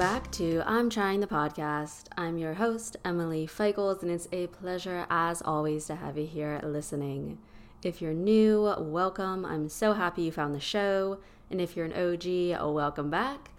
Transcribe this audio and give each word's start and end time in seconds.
back 0.00 0.32
to 0.32 0.62
I'm 0.64 0.88
Trying 0.88 1.20
the 1.20 1.26
Podcast. 1.26 2.06
I'm 2.16 2.38
your 2.38 2.54
host, 2.54 2.96
Emily 3.04 3.46
Feichels, 3.46 4.00
and 4.00 4.10
it's 4.10 4.28
a 4.32 4.46
pleasure, 4.46 5.04
as 5.10 5.42
always, 5.42 5.84
to 5.88 5.96
have 5.96 6.16
you 6.16 6.24
here 6.24 6.58
listening. 6.64 7.36
If 7.82 8.00
you're 8.00 8.14
new, 8.14 8.74
welcome. 8.78 9.44
I'm 9.44 9.68
so 9.68 9.92
happy 9.92 10.22
you 10.22 10.32
found 10.32 10.54
the 10.54 10.58
show. 10.58 11.18
And 11.50 11.60
if 11.60 11.76
you're 11.76 11.84
an 11.84 11.92
OG, 11.92 12.74
welcome 12.74 13.10
back. 13.10 13.50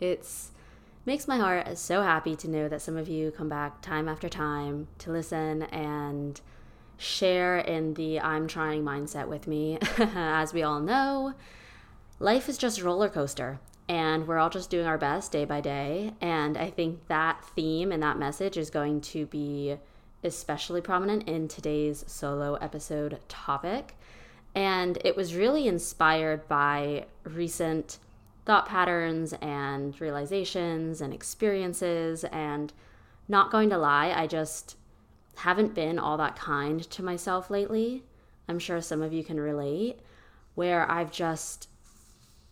It's 0.00 0.52
makes 1.04 1.28
my 1.28 1.36
heart 1.36 1.76
so 1.76 2.00
happy 2.00 2.34
to 2.34 2.48
know 2.48 2.66
that 2.66 2.80
some 2.80 2.96
of 2.96 3.06
you 3.06 3.30
come 3.30 3.50
back 3.50 3.82
time 3.82 4.08
after 4.08 4.30
time 4.30 4.88
to 5.00 5.12
listen 5.12 5.64
and 5.64 6.40
share 6.96 7.58
in 7.58 7.92
the 7.92 8.18
I'm 8.20 8.48
trying 8.48 8.84
mindset 8.84 9.28
with 9.28 9.46
me. 9.46 9.76
As 9.98 10.54
we 10.54 10.62
all 10.62 10.80
know, 10.80 11.34
life 12.18 12.48
is 12.48 12.56
just 12.56 12.80
a 12.80 12.84
roller 12.84 13.10
coaster 13.10 13.60
and 13.90 14.28
we're 14.28 14.38
all 14.38 14.48
just 14.48 14.70
doing 14.70 14.86
our 14.86 14.96
best 14.96 15.32
day 15.32 15.44
by 15.44 15.60
day. 15.60 16.12
And 16.20 16.56
I 16.56 16.70
think 16.70 17.08
that 17.08 17.44
theme 17.56 17.90
and 17.90 18.00
that 18.04 18.20
message 18.20 18.56
is 18.56 18.70
going 18.70 19.00
to 19.00 19.26
be 19.26 19.78
especially 20.22 20.80
prominent 20.80 21.28
in 21.28 21.48
today's 21.48 22.04
solo 22.06 22.54
episode 22.54 23.18
topic. 23.26 23.96
And 24.54 24.96
it 25.04 25.16
was 25.16 25.34
really 25.34 25.66
inspired 25.66 26.46
by 26.46 27.06
recent 27.24 27.98
thought 28.46 28.66
patterns 28.66 29.32
and 29.42 30.00
realizations 30.00 31.00
and 31.00 31.12
experiences. 31.12 32.22
And 32.22 32.72
not 33.26 33.50
going 33.50 33.70
to 33.70 33.78
lie, 33.78 34.12
I 34.12 34.28
just 34.28 34.76
haven't 35.38 35.74
been 35.74 35.98
all 35.98 36.16
that 36.18 36.36
kind 36.36 36.80
to 36.90 37.02
myself 37.02 37.50
lately. 37.50 38.04
I'm 38.46 38.60
sure 38.60 38.80
some 38.80 39.02
of 39.02 39.12
you 39.12 39.24
can 39.24 39.40
relate, 39.40 39.98
where 40.54 40.88
I've 40.88 41.10
just 41.10 41.66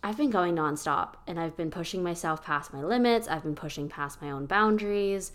I've 0.01 0.17
been 0.17 0.29
going 0.29 0.55
nonstop 0.55 1.15
and 1.27 1.39
I've 1.39 1.57
been 1.57 1.71
pushing 1.71 2.01
myself 2.01 2.43
past 2.43 2.73
my 2.73 2.81
limits. 2.81 3.27
I've 3.27 3.43
been 3.43 3.55
pushing 3.55 3.89
past 3.89 4.21
my 4.21 4.31
own 4.31 4.45
boundaries 4.45 5.31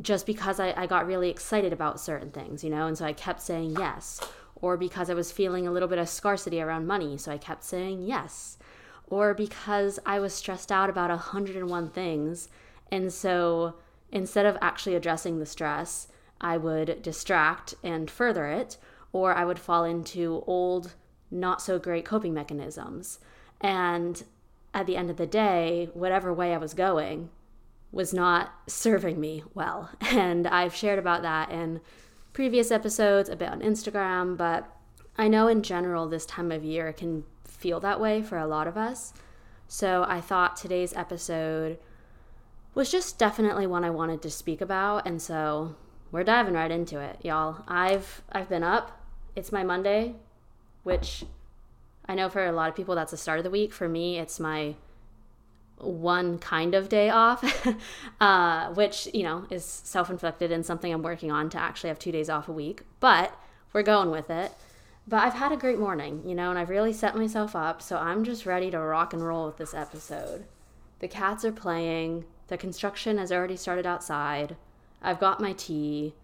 just 0.00 0.26
because 0.26 0.60
I, 0.60 0.74
I 0.76 0.86
got 0.86 1.06
really 1.06 1.30
excited 1.30 1.72
about 1.72 2.00
certain 2.00 2.30
things, 2.30 2.62
you 2.64 2.70
know, 2.70 2.86
and 2.86 2.98
so 2.98 3.04
I 3.04 3.12
kept 3.12 3.40
saying 3.40 3.76
yes. 3.78 4.20
Or 4.56 4.76
because 4.76 5.08
I 5.08 5.14
was 5.14 5.32
feeling 5.32 5.66
a 5.66 5.72
little 5.72 5.88
bit 5.88 5.98
of 5.98 6.08
scarcity 6.08 6.60
around 6.60 6.86
money, 6.86 7.16
so 7.16 7.32
I 7.32 7.38
kept 7.38 7.64
saying 7.64 8.02
yes. 8.02 8.58
Or 9.06 9.34
because 9.34 9.98
I 10.04 10.18
was 10.18 10.34
stressed 10.34 10.72
out 10.72 10.90
about 10.90 11.10
101 11.10 11.90
things, 11.90 12.48
and 12.90 13.12
so 13.12 13.74
instead 14.10 14.46
of 14.46 14.56
actually 14.60 14.94
addressing 14.94 15.38
the 15.38 15.46
stress, 15.46 16.08
I 16.40 16.56
would 16.56 17.02
distract 17.02 17.74
and 17.82 18.10
further 18.10 18.46
it, 18.46 18.78
or 19.12 19.34
I 19.34 19.44
would 19.44 19.58
fall 19.58 19.84
into 19.84 20.42
old, 20.46 20.94
not 21.30 21.62
so 21.62 21.78
great 21.78 22.04
coping 22.04 22.34
mechanisms. 22.34 23.18
And 23.64 24.22
at 24.74 24.84
the 24.84 24.94
end 24.94 25.08
of 25.08 25.16
the 25.16 25.26
day, 25.26 25.88
whatever 25.94 26.34
way 26.34 26.52
I 26.52 26.58
was 26.58 26.74
going 26.74 27.30
was 27.90 28.12
not 28.12 28.52
serving 28.66 29.18
me 29.18 29.42
well. 29.54 29.88
And 30.02 30.46
I've 30.46 30.74
shared 30.74 30.98
about 30.98 31.22
that 31.22 31.50
in 31.50 31.80
previous 32.34 32.70
episodes, 32.70 33.30
a 33.30 33.36
bit 33.36 33.48
on 33.48 33.62
Instagram, 33.62 34.36
but 34.36 34.70
I 35.16 35.28
know 35.28 35.48
in 35.48 35.62
general 35.62 36.06
this 36.06 36.26
time 36.26 36.52
of 36.52 36.62
year 36.62 36.92
can 36.92 37.24
feel 37.44 37.80
that 37.80 38.00
way 38.00 38.20
for 38.20 38.36
a 38.36 38.46
lot 38.46 38.66
of 38.66 38.76
us. 38.76 39.14
So 39.66 40.04
I 40.06 40.20
thought 40.20 40.56
today's 40.56 40.92
episode 40.92 41.78
was 42.74 42.90
just 42.90 43.18
definitely 43.18 43.66
one 43.66 43.82
I 43.82 43.90
wanted 43.90 44.20
to 44.22 44.30
speak 44.30 44.60
about. 44.60 45.06
And 45.06 45.22
so 45.22 45.74
we're 46.12 46.22
diving 46.22 46.52
right 46.52 46.70
into 46.70 47.00
it, 47.00 47.18
y'all. 47.22 47.64
I've 47.66 48.20
I've 48.30 48.50
been 48.50 48.62
up. 48.62 49.00
It's 49.34 49.52
my 49.52 49.62
Monday, 49.62 50.16
which 50.82 51.24
I 52.06 52.14
know 52.14 52.28
for 52.28 52.44
a 52.44 52.52
lot 52.52 52.68
of 52.68 52.76
people 52.76 52.94
that's 52.94 53.10
the 53.10 53.16
start 53.16 53.38
of 53.38 53.44
the 53.44 53.50
week. 53.50 53.72
For 53.72 53.88
me, 53.88 54.18
it's 54.18 54.38
my 54.38 54.74
one 55.78 56.38
kind 56.38 56.74
of 56.74 56.88
day 56.88 57.10
off, 57.10 57.66
uh, 58.20 58.72
which 58.74 59.08
you 59.12 59.22
know 59.22 59.46
is 59.50 59.64
self-inflicted 59.64 60.52
and 60.52 60.64
something 60.64 60.92
I'm 60.92 61.02
working 61.02 61.32
on 61.32 61.50
to 61.50 61.58
actually 61.58 61.88
have 61.88 61.98
two 61.98 62.12
days 62.12 62.28
off 62.28 62.48
a 62.48 62.52
week. 62.52 62.82
But 63.00 63.38
we're 63.72 63.82
going 63.82 64.10
with 64.10 64.30
it. 64.30 64.52
But 65.06 65.22
I've 65.22 65.34
had 65.34 65.52
a 65.52 65.56
great 65.56 65.78
morning, 65.78 66.22
you 66.24 66.34
know, 66.34 66.48
and 66.48 66.58
I've 66.58 66.70
really 66.70 66.92
set 66.92 67.14
myself 67.14 67.54
up, 67.54 67.82
so 67.82 67.98
I'm 67.98 68.24
just 68.24 68.46
ready 68.46 68.70
to 68.70 68.78
rock 68.78 69.12
and 69.12 69.24
roll 69.24 69.46
with 69.46 69.58
this 69.58 69.74
episode. 69.74 70.46
The 71.00 71.08
cats 71.08 71.44
are 71.44 71.52
playing. 71.52 72.24
The 72.48 72.56
construction 72.56 73.18
has 73.18 73.30
already 73.30 73.56
started 73.56 73.84
outside. 73.84 74.56
I've 75.02 75.20
got 75.20 75.40
my 75.40 75.52
tea. 75.52 76.14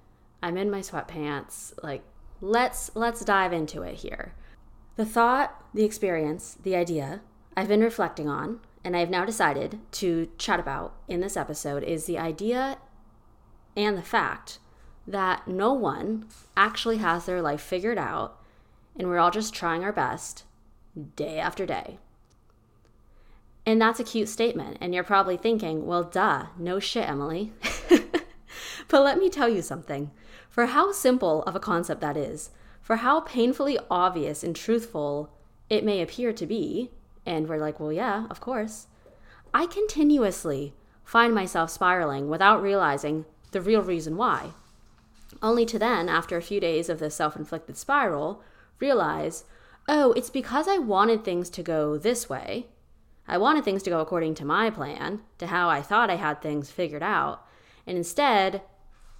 I'm 0.43 0.57
in 0.57 0.71
my 0.71 0.81
sweatpants. 0.81 1.75
Like, 1.83 2.03
let's 2.41 2.91
let's 2.95 3.23
dive 3.23 3.53
into 3.53 3.83
it 3.83 3.97
here. 3.97 4.33
The 4.97 5.05
thought, 5.05 5.60
the 5.75 5.85
experience, 5.85 6.57
the 6.63 6.77
idea 6.77 7.21
I've 7.57 7.69
been 7.69 7.81
reflecting 7.81 8.29
on 8.29 8.61
and 8.85 8.97
I've 8.97 9.11
now 9.11 9.25
decided 9.25 9.79
to 9.93 10.29
chat 10.39 10.59
about 10.61 10.95
in 11.09 11.21
this 11.21 11.37
episode 11.37 11.83
is 11.83 12.07
the 12.07 12.19
idea 12.19 12.79
and 13.77 13.97
the 13.97 14.03
fact 14.03 14.59
that 15.07 15.47
no 15.47 15.73
one 15.73 16.27
actually 16.57 16.99
has 16.99 17.27
their 17.27 17.43
life 17.43 17.61
figured 17.61 17.99
out 17.99 18.39
and 18.97 19.09
we're 19.09 19.19
all 19.19 19.31
just 19.31 19.55
trying 19.55 19.85
our 19.85 19.93
best 19.93 20.45
day 21.17 21.39
after 21.39 21.67
day. 21.67 21.99
And 23.67 23.81
that's 23.81 24.01
a 24.01 24.05
cute 24.05 24.29
statement. 24.29 24.79
And 24.81 24.95
you're 24.95 25.05
probably 25.05 25.37
thinking, 25.37 25.87
well, 25.87 26.03
duh, 26.03 26.47
no 26.59 26.81
shit, 26.81 27.09
Emily. 27.09 27.53
But 28.91 29.05
let 29.05 29.19
me 29.19 29.31
tell 29.31 29.49
you 29.49 29.63
something. 29.63 30.11
For 30.49 30.67
how 30.67 30.91
simple 30.91 31.45
of 31.45 31.55
a 31.55 31.61
concept 31.61 32.01
that 32.01 32.17
is, 32.17 32.51
for 32.83 32.97
how 32.97 33.21
painfully 33.21 33.79
obvious 33.89 34.43
and 34.43 34.55
truthful 34.55 35.31
it 35.71 35.85
may 35.85 36.03
appear 36.03 36.33
to 36.33 36.47
be, 36.47 36.91
and 37.25 37.49
we're 37.49 37.57
like, 37.57 37.81
well, 37.81 37.93
yeah, 37.93 38.27
of 38.29 38.41
course, 38.41 38.89
I 39.55 39.67
continuously 39.67 40.75
find 41.05 41.35
myself 41.35 41.71
spiraling 41.71 42.29
without 42.29 42.63
realizing 42.63 43.25
the 43.53 43.61
real 43.61 43.83
reason 43.83 44.17
why. 44.17 44.51
Only 45.43 45.65
to 45.67 45.79
then, 45.79 46.09
after 46.09 46.37
a 46.37 46.43
few 46.43 46.61
days 46.61 46.89
of 46.89 46.99
this 46.99 47.15
self 47.15 47.37
inflicted 47.37 47.77
spiral, 47.77 48.43
realize, 48.81 49.45
oh, 49.89 50.13
it's 50.13 50.31
because 50.31 50.69
I 50.69 50.79
wanted 50.79 51.25
things 51.25 51.49
to 51.51 51.63
go 51.63 51.97
this 51.97 52.29
way. 52.29 52.67
I 53.29 53.39
wanted 53.39 53.65
things 53.65 53.83
to 53.85 53.91
go 53.91 54.01
according 54.01 54.35
to 54.37 54.45
my 54.45 54.71
plan, 54.71 55.21
to 55.39 55.47
how 55.47 55.69
I 55.69 55.83
thought 55.83 56.11
I 56.11 56.17
had 56.17 56.43
things 56.43 56.71
figured 56.71 57.03
out. 57.03 57.47
And 57.87 57.97
instead, 57.97 58.63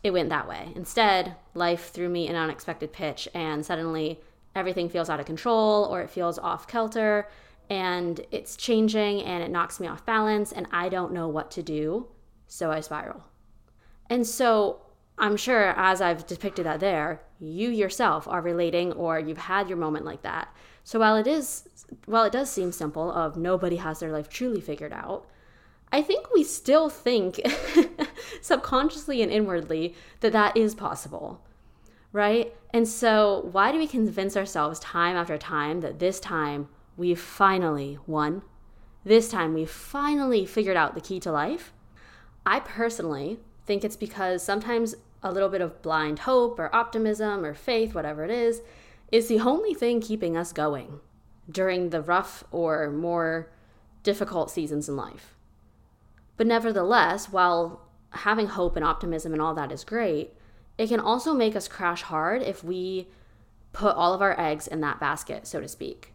it 0.03 0.13
went 0.13 0.31
that 0.31 0.49
way. 0.49 0.73
Instead, 0.75 1.37
life 1.55 1.91
threw 1.91 2.09
me 2.09 2.27
an 2.27 2.37
unexpected 2.37 2.93
pitch, 2.93 3.29
and 3.35 3.65
suddenly 3.65 4.21
everything 4.55 4.89
feels 4.89 5.09
out 5.09 5.21
of 5.21 5.27
control 5.27 5.85
or 5.85 6.01
it 6.01 6.11
feels 6.11 6.39
off 6.39 6.67
kilter 6.67 7.29
and 7.71 8.21
it's 8.33 8.57
changing 8.57 9.23
and 9.23 9.43
it 9.45 9.51
knocks 9.51 9.79
me 9.79 9.87
off 9.87 10.05
balance, 10.05 10.51
and 10.51 10.67
I 10.73 10.89
don't 10.89 11.13
know 11.13 11.29
what 11.29 11.53
to 11.53 11.63
do. 11.63 12.09
So 12.49 12.73
I 12.73 12.81
spiral. 12.81 13.23
And 14.11 14.27
so 14.27 14.81
I'm 15.17 15.37
sure 15.37 15.69
as 15.77 16.01
I've 16.01 16.27
depicted 16.27 16.67
that 16.67 16.81
there, 16.81 17.23
you 17.39 17.71
yourself 17.71 18.27
are 18.27 18.43
relating 18.43 18.93
or 18.93 19.21
you've 19.21 19.39
had 19.39 19.69
your 19.69 19.79
moment 19.79 20.05
like 20.05 20.23
that. 20.23 20.55
So 20.83 20.99
while 20.99 21.17
it 21.17 21.29
is 21.29 21.69
while 22.07 22.25
it 22.25 22.33
does 22.33 22.51
seem 22.51 22.73
simple 22.73 23.11
of 23.11 23.37
nobody 23.37 23.77
has 23.77 24.01
their 24.01 24.13
life 24.13 24.29
truly 24.29 24.61
figured 24.61 24.93
out, 24.93 25.27
I 25.93 26.03
think 26.03 26.33
we 26.33 26.43
still 26.43 26.89
think 26.89 27.41
subconsciously 28.41 29.23
and 29.23 29.31
inwardly 29.31 29.95
that 30.21 30.33
that 30.33 30.57
is 30.57 30.75
possible, 30.75 31.45
right? 32.13 32.55
And 32.73 32.87
so, 32.87 33.49
why 33.53 33.73
do 33.73 33.79
we 33.79 33.87
convince 33.87 34.37
ourselves 34.37 34.81
time 34.81 35.17
after 35.17 35.39
time 35.39 35.81
that 35.81 35.99
this 35.99 36.21
time 36.21 36.69
we 36.97 37.15
finally 37.15 37.99
won? 38.07 38.43
This 39.05 39.31
time 39.31 39.55
we 39.55 39.65
finally 39.65 40.45
figured 40.45 40.77
out 40.77 40.95
the 40.95 41.01
key 41.01 41.21
to 41.21 41.33
life? 41.33 41.73
I 42.45 42.61
personally 42.61 43.39
think 43.67 43.85
it's 43.85 43.97
because 43.97 44.43
sometimes 44.43 44.95
a 45.23 45.33
little 45.33 45.49
bit 45.49 45.61
of 45.61 45.83
blind 45.83 46.21
hope 46.21 46.59
or 46.59 46.75
optimism 46.75 47.45
or 47.45 47.55
faith, 47.55 47.95
whatever 47.95 48.25
it 48.25 48.31
is, 48.31 48.63
is 49.13 49.29
the 49.29 49.41
only 49.41 49.75
thing 49.75 50.01
keeping 50.01 50.37
us 50.37 50.53
going 50.53 51.01
during 51.51 51.91
the 51.91 52.01
rough 52.01 52.45
or 52.51 52.91
more 52.91 53.51
difficult 54.03 54.51
seasons 54.51 54.89
in 54.89 54.97
life. 54.97 55.35
But 56.37 56.47
nevertheless, 56.47 57.31
while 57.31 57.83
having 58.11 58.47
hope 58.47 58.77
and 58.77 58.85
optimism 58.85 59.33
and 59.33 59.43
all 59.43 59.55
that 59.55 59.73
is 59.73 59.85
great, 59.85 60.33
it 60.81 60.89
can 60.89 60.99
also 60.99 61.35
make 61.35 61.55
us 61.55 61.69
crash 61.69 62.01
hard 62.01 62.41
if 62.41 62.65
we 62.65 63.07
put 63.75 63.95
all 63.95 64.15
of 64.15 64.23
our 64.23 64.41
eggs 64.41 64.67
in 64.67 64.81
that 64.81 64.99
basket, 64.99 65.47
so 65.47 65.61
to 65.61 65.69
speak. 65.69 66.15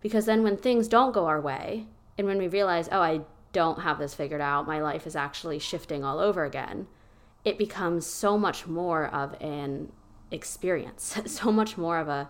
Because 0.00 0.26
then 0.26 0.42
when 0.42 0.56
things 0.56 0.88
don't 0.88 1.14
go 1.14 1.26
our 1.26 1.40
way, 1.40 1.86
and 2.18 2.26
when 2.26 2.38
we 2.38 2.48
realize, 2.48 2.88
oh, 2.90 3.00
I 3.00 3.20
don't 3.52 3.82
have 3.82 4.00
this 4.00 4.12
figured 4.12 4.40
out, 4.40 4.66
my 4.66 4.80
life 4.80 5.06
is 5.06 5.14
actually 5.14 5.60
shifting 5.60 6.02
all 6.02 6.18
over 6.18 6.44
again, 6.44 6.88
it 7.44 7.56
becomes 7.56 8.04
so 8.04 8.36
much 8.36 8.66
more 8.66 9.06
of 9.06 9.40
an 9.40 9.92
experience, 10.32 11.20
so 11.26 11.52
much 11.52 11.78
more 11.78 11.98
of 11.98 12.08
a 12.08 12.28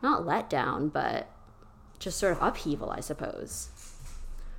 not 0.00 0.22
letdown, 0.22 0.92
but 0.92 1.28
just 1.98 2.20
sort 2.20 2.30
of 2.30 2.40
upheaval, 2.40 2.90
I 2.90 3.00
suppose 3.00 3.70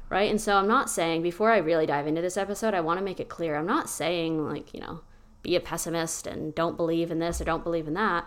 right? 0.09 0.31
And 0.31 0.41
so 0.41 0.55
I'm 0.55 0.67
not 0.67 0.89
saying, 0.89 1.21
before 1.21 1.51
I 1.51 1.59
really 1.59 1.85
dive 1.85 2.07
into 2.07 2.19
this 2.19 2.35
episode, 2.35 2.73
I 2.73 2.81
want 2.81 2.97
to 2.97 3.05
make 3.05 3.19
it 3.19 3.29
clear 3.29 3.55
I'm 3.55 3.67
not 3.67 3.87
saying, 3.87 4.43
like, 4.49 4.73
you 4.73 4.79
know, 4.79 5.01
be 5.41 5.55
a 5.55 5.59
pessimist 5.59 6.27
and 6.27 6.53
don't 6.53 6.77
believe 6.77 7.11
in 7.11 7.19
this 7.19 7.39
or 7.39 7.45
don't 7.45 7.63
believe 7.63 7.87
in 7.87 7.93
that, 7.93 8.25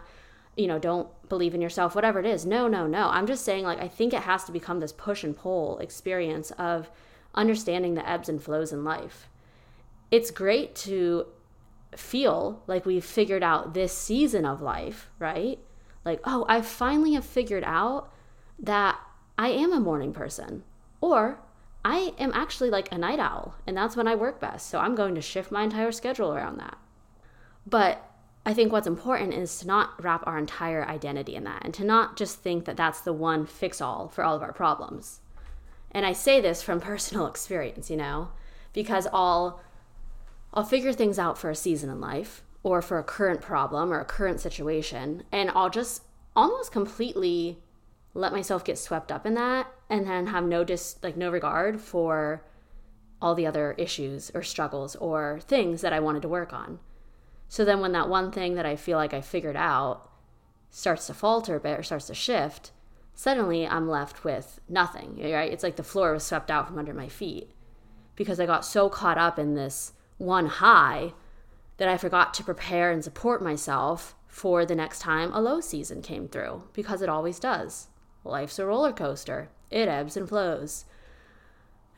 you 0.56 0.66
know, 0.66 0.78
don't 0.78 1.08
believe 1.28 1.54
in 1.54 1.60
yourself, 1.60 1.94
whatever 1.94 2.20
it 2.20 2.26
is. 2.26 2.44
No, 2.44 2.68
no, 2.68 2.86
no. 2.86 3.08
I'm 3.08 3.26
just 3.26 3.44
saying, 3.44 3.64
like, 3.64 3.80
I 3.80 3.88
think 3.88 4.12
it 4.12 4.22
has 4.22 4.44
to 4.44 4.52
become 4.52 4.80
this 4.80 4.92
push 4.92 5.24
and 5.24 5.36
pull 5.36 5.78
experience 5.78 6.50
of 6.52 6.90
understanding 7.34 7.94
the 7.94 8.08
ebbs 8.08 8.28
and 8.28 8.42
flows 8.42 8.72
in 8.72 8.84
life. 8.84 9.28
it's 10.12 10.30
great 10.30 10.74
to 10.76 11.26
feel 11.96 12.62
like 12.66 12.86
we've 12.86 13.04
figured 13.04 13.42
out 13.42 13.74
this 13.74 13.96
season 13.96 14.44
of 14.44 14.60
life, 14.60 15.08
right? 15.18 15.58
Like, 16.04 16.20
oh, 16.24 16.44
I 16.48 16.60
finally 16.60 17.14
have 17.14 17.24
figured 17.24 17.64
out 17.64 18.12
that 18.58 18.98
I 19.38 19.48
am 19.48 19.72
a 19.72 19.80
morning 19.80 20.12
person. 20.12 20.64
Or 21.00 21.40
I 21.84 22.12
am 22.18 22.30
actually 22.34 22.70
like 22.70 22.92
a 22.92 22.98
night 22.98 23.18
owl, 23.18 23.54
and 23.66 23.76
that's 23.76 23.96
when 23.96 24.06
I 24.06 24.14
work 24.14 24.38
best. 24.38 24.68
So 24.68 24.78
I'm 24.78 24.94
going 24.94 25.14
to 25.14 25.22
shift 25.22 25.50
my 25.50 25.64
entire 25.64 25.92
schedule 25.92 26.32
around 26.32 26.58
that. 26.58 26.76
But 27.66 28.08
I 28.44 28.54
think 28.54 28.72
what's 28.72 28.86
important 28.86 29.34
is 29.34 29.60
to 29.60 29.66
not 29.66 30.02
wrap 30.02 30.26
our 30.26 30.36
entire 30.36 30.84
identity 30.86 31.36
in 31.36 31.44
that 31.44 31.64
and 31.64 31.72
to 31.74 31.84
not 31.84 32.16
just 32.16 32.40
think 32.40 32.64
that 32.64 32.76
that's 32.76 33.00
the 33.00 33.12
one 33.12 33.46
fix 33.46 33.80
all 33.80 34.08
for 34.08 34.24
all 34.24 34.34
of 34.34 34.42
our 34.42 34.52
problems. 34.52 35.20
And 35.92 36.04
I 36.04 36.12
say 36.12 36.40
this 36.40 36.62
from 36.62 36.80
personal 36.92 37.26
experience, 37.26 37.90
you 37.90 37.96
know, 37.96 38.30
because 38.72 39.06
I'll 39.12 39.60
I'll 40.54 40.64
figure 40.64 40.92
things 40.92 41.18
out 41.18 41.38
for 41.38 41.50
a 41.50 41.56
season 41.56 41.88
in 41.88 42.00
life 42.00 42.42
or 42.62 42.82
for 42.82 42.98
a 42.98 43.04
current 43.04 43.40
problem 43.40 43.92
or 43.92 44.00
a 44.00 44.04
current 44.04 44.40
situation 44.40 45.22
and 45.32 45.50
I'll 45.54 45.70
just 45.70 46.02
almost 46.36 46.72
completely 46.72 47.58
let 48.14 48.32
myself 48.32 48.64
get 48.64 48.78
swept 48.78 49.10
up 49.10 49.24
in 49.24 49.34
that 49.34 49.72
and 49.88 50.06
then 50.06 50.26
have 50.26 50.44
no 50.44 50.64
dis 50.64 50.96
like 51.02 51.16
no 51.16 51.30
regard 51.30 51.80
for 51.80 52.44
all 53.20 53.34
the 53.34 53.46
other 53.46 53.72
issues 53.78 54.30
or 54.34 54.42
struggles 54.42 54.96
or 54.96 55.40
things 55.46 55.80
that 55.80 55.92
I 55.92 56.00
wanted 56.00 56.22
to 56.22 56.28
work 56.28 56.52
on. 56.52 56.80
So 57.52 57.66
then 57.66 57.80
when 57.80 57.92
that 57.92 58.08
one 58.08 58.32
thing 58.32 58.54
that 58.54 58.64
I 58.64 58.76
feel 58.76 58.96
like 58.96 59.12
I 59.12 59.20
figured 59.20 59.58
out 59.58 60.08
starts 60.70 61.06
to 61.08 61.12
falter 61.12 61.56
a 61.56 61.60
bit 61.60 61.78
or 61.78 61.82
starts 61.82 62.06
to 62.06 62.14
shift, 62.14 62.70
suddenly 63.14 63.68
I'm 63.68 63.90
left 63.90 64.24
with 64.24 64.58
nothing, 64.70 65.18
right? 65.22 65.52
It's 65.52 65.62
like 65.62 65.76
the 65.76 65.82
floor 65.82 66.14
was 66.14 66.24
swept 66.24 66.50
out 66.50 66.66
from 66.66 66.78
under 66.78 66.94
my 66.94 67.08
feet 67.10 67.50
because 68.16 68.40
I 68.40 68.46
got 68.46 68.64
so 68.64 68.88
caught 68.88 69.18
up 69.18 69.38
in 69.38 69.54
this 69.54 69.92
one 70.16 70.46
high 70.46 71.12
that 71.76 71.90
I 71.90 71.98
forgot 71.98 72.32
to 72.32 72.42
prepare 72.42 72.90
and 72.90 73.04
support 73.04 73.42
myself 73.42 74.14
for 74.26 74.64
the 74.64 74.74
next 74.74 75.00
time 75.00 75.30
a 75.34 75.42
low 75.42 75.60
season 75.60 76.00
came 76.00 76.28
through 76.28 76.70
because 76.72 77.02
it 77.02 77.10
always 77.10 77.38
does. 77.38 77.88
Life's 78.24 78.58
a 78.58 78.64
roller 78.64 78.94
coaster, 78.94 79.50
it 79.70 79.88
ebbs 79.88 80.16
and 80.16 80.26
flows. 80.26 80.86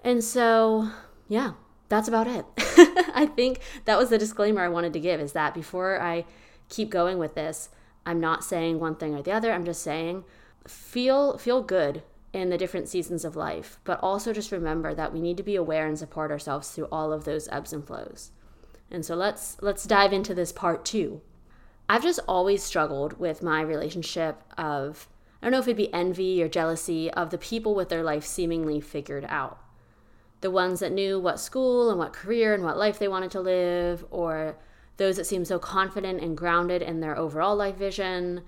And 0.03 0.25
so, 0.25 0.91
yeah, 1.29 1.53
that's 1.89 2.09
about 2.09 2.27
it. 2.27 2.45
I 3.17 3.27
think 3.27 3.61
that 3.85 3.99
was 3.99 4.11
the 4.11 4.19
disclaimer 4.19 4.63
I 4.63 4.69
wanted 4.69 4.93
to 4.95 5.01
give 5.01 5.21
is 5.21 5.33
that 5.33 5.55
before 5.55 6.01
I 6.01 6.25
keep 6.69 6.91
going 6.91 7.19
with 7.19 7.35
this, 7.35 7.69
I'm 8.05 8.21
not 8.21 8.45
saying 8.45 8.81
one 8.81 8.97
thing 8.97 9.15
or 9.15 9.23
the 9.23 9.33
other. 9.33 9.53
I'm 9.53 9.65
just 9.65 9.83
saying 9.83 10.25
feel 10.67 11.39
feel 11.39 11.63
good 11.63 12.03
in 12.33 12.51
the 12.51 12.59
different 12.59 12.89
seasons 12.89 13.25
of 13.25 13.37
life, 13.37 13.79
but 13.85 14.01
also 14.03 14.33
just 14.33 14.51
remember 14.51 14.93
that 14.95 15.13
we 15.13 15.21
need 15.21 15.37
to 15.37 15.43
be 15.43 15.55
aware 15.55 15.87
and 15.87 15.99
support 15.99 16.33
ourselves 16.33 16.71
through 16.71 16.89
all 16.91 17.13
of 17.13 17.25
those 17.25 17.49
ebbs 17.53 17.73
and 17.73 17.87
flows. 17.87 18.33
And 18.91 19.05
so 19.05 19.15
let's 19.15 19.57
let's 19.63 19.85
dive 19.85 20.13
into 20.13 20.35
this 20.35 20.53
part 20.53 20.85
2. 20.85 21.21
I've 21.89 22.03
just 22.03 22.21
always 22.27 22.63
struggled 22.63 23.19
with 23.19 23.43
my 23.43 23.61
relationship 23.61 24.43
of 24.59 25.09
I 25.41 25.47
don't 25.47 25.53
know 25.53 25.59
if 25.59 25.69
it'd 25.69 25.77
be 25.77 25.93
envy 25.93 26.43
or 26.43 26.49
jealousy 26.49 27.11
of 27.11 27.31
the 27.31 27.39
people 27.39 27.75
with 27.75 27.91
their 27.91 28.03
life 28.03 28.25
seemingly 28.25 28.81
figured 28.81 29.27
out. 29.29 29.59
The 30.45 30.51
ones 30.51 30.81
that 30.81 30.93
knew 30.93 31.19
what 31.19 31.41
school 31.41 31.89
and 31.89 31.99
what 31.99 32.13
career 32.13 32.53
and 32.53 32.63
what 32.63 32.77
life 32.77 32.99
they 32.99 33.09
wanted 33.09 33.31
to 33.31 33.41
live, 33.41 34.05
or 34.11 34.59
those 34.99 35.17
that 35.17 35.25
seemed 35.25 35.49
so 35.49 35.59
confident 35.59 36.21
and 36.21 36.37
grounded 36.37 36.83
in 36.83 37.01
their 37.01 37.17
overall 37.17 37.57
life 37.57 37.77
vision, 37.77 38.43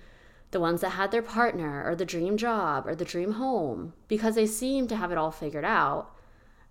the 0.51 0.59
ones 0.59 0.81
that 0.81 0.91
had 0.91 1.09
their 1.09 1.23
partner 1.23 1.83
or 1.83 1.95
the 1.95 2.05
dream 2.05 2.37
job 2.37 2.85
or 2.85 2.93
the 2.93 3.03
dream 3.03 3.31
home 3.33 3.93
because 4.07 4.35
they 4.35 4.45
seem 4.45 4.87
to 4.89 4.95
have 4.95 5.11
it 5.11 5.17
all 5.17 5.31
figured 5.31 5.65
out. 5.65 6.11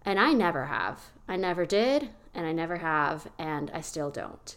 And 0.02 0.20
I 0.20 0.32
never 0.32 0.66
have. 0.66 1.10
I 1.26 1.34
never 1.34 1.66
did, 1.66 2.10
and 2.32 2.46
I 2.46 2.52
never 2.52 2.76
have, 2.76 3.26
and 3.36 3.68
I 3.74 3.80
still 3.80 4.10
don't. 4.10 4.54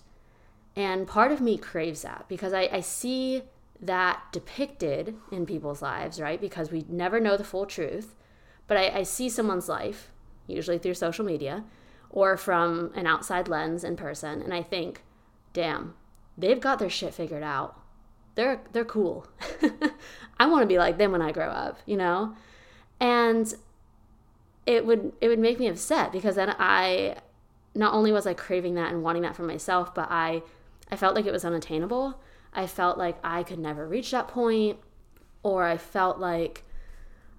And 0.75 1.07
part 1.07 1.31
of 1.31 1.41
me 1.41 1.57
craves 1.57 2.03
that 2.03 2.25
because 2.29 2.53
I, 2.53 2.69
I 2.71 2.81
see 2.81 3.41
that 3.81 4.21
depicted 4.31 5.15
in 5.31 5.47
people's 5.47 5.81
lives, 5.81 6.21
right? 6.21 6.39
Because 6.39 6.71
we 6.71 6.85
never 6.87 7.19
know 7.19 7.37
the 7.37 7.43
full 7.43 7.65
truth. 7.65 8.15
But 8.67 8.77
I, 8.77 8.99
I 8.99 9.03
see 9.03 9.29
someone's 9.29 9.67
life, 9.67 10.11
usually 10.49 10.77
through 10.77 10.95
social 10.95 11.25
media 11.25 11.63
or 12.09 12.37
from 12.37 12.91
an 12.95 13.05
outside 13.05 13.47
lens 13.47 13.83
in 13.83 13.95
person, 13.95 14.41
and 14.41 14.53
I 14.53 14.63
think, 14.63 15.03
damn, 15.53 15.93
they've 16.37 16.59
got 16.59 16.79
their 16.79 16.89
shit 16.89 17.13
figured 17.13 17.43
out 17.43 17.79
they're 18.39 18.61
they're 18.71 18.85
cool. 18.85 19.27
I 20.39 20.45
want 20.45 20.61
to 20.61 20.67
be 20.67 20.77
like 20.77 20.97
them 20.97 21.11
when 21.11 21.21
I 21.21 21.33
grow 21.33 21.49
up, 21.49 21.79
you 21.85 21.97
know? 21.97 22.35
And 22.99 23.53
it 24.65 24.85
would 24.85 25.11
it 25.19 25.27
would 25.27 25.39
make 25.39 25.59
me 25.59 25.67
upset 25.67 26.13
because 26.13 26.35
then 26.35 26.55
I 26.57 27.17
not 27.75 27.93
only 27.93 28.13
was 28.13 28.25
I 28.25 28.33
craving 28.33 28.75
that 28.75 28.93
and 28.93 29.03
wanting 29.03 29.23
that 29.23 29.35
for 29.35 29.43
myself, 29.43 29.93
but 29.93 30.07
I 30.09 30.43
I 30.89 30.95
felt 30.95 31.15
like 31.15 31.25
it 31.25 31.33
was 31.33 31.43
unattainable. 31.43 32.21
I 32.53 32.65
felt 32.65 32.97
like 32.97 33.17
I 33.25 33.43
could 33.43 33.59
never 33.59 33.85
reach 33.85 34.11
that 34.11 34.29
point 34.29 34.79
or 35.43 35.65
I 35.65 35.75
felt 35.75 36.17
like 36.17 36.63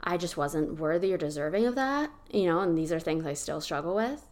I 0.02 0.16
just 0.16 0.36
wasn't 0.36 0.78
worthy 0.78 1.12
or 1.12 1.18
deserving 1.18 1.66
of 1.66 1.74
that, 1.74 2.10
you 2.30 2.46
know, 2.46 2.60
and 2.60 2.76
these 2.76 2.92
are 2.92 3.00
things 3.00 3.26
I 3.26 3.34
still 3.34 3.60
struggle 3.60 3.94
with. 3.94 4.26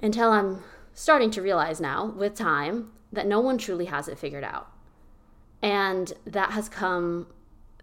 Until 0.00 0.30
I'm 0.30 0.62
starting 0.94 1.30
to 1.32 1.42
realize 1.42 1.80
now 1.80 2.06
with 2.06 2.34
time 2.34 2.92
that 3.12 3.26
no 3.26 3.40
one 3.40 3.58
truly 3.58 3.86
has 3.86 4.08
it 4.08 4.18
figured 4.18 4.44
out. 4.44 4.70
And 5.60 6.12
that 6.26 6.52
has 6.52 6.68
come 6.68 7.26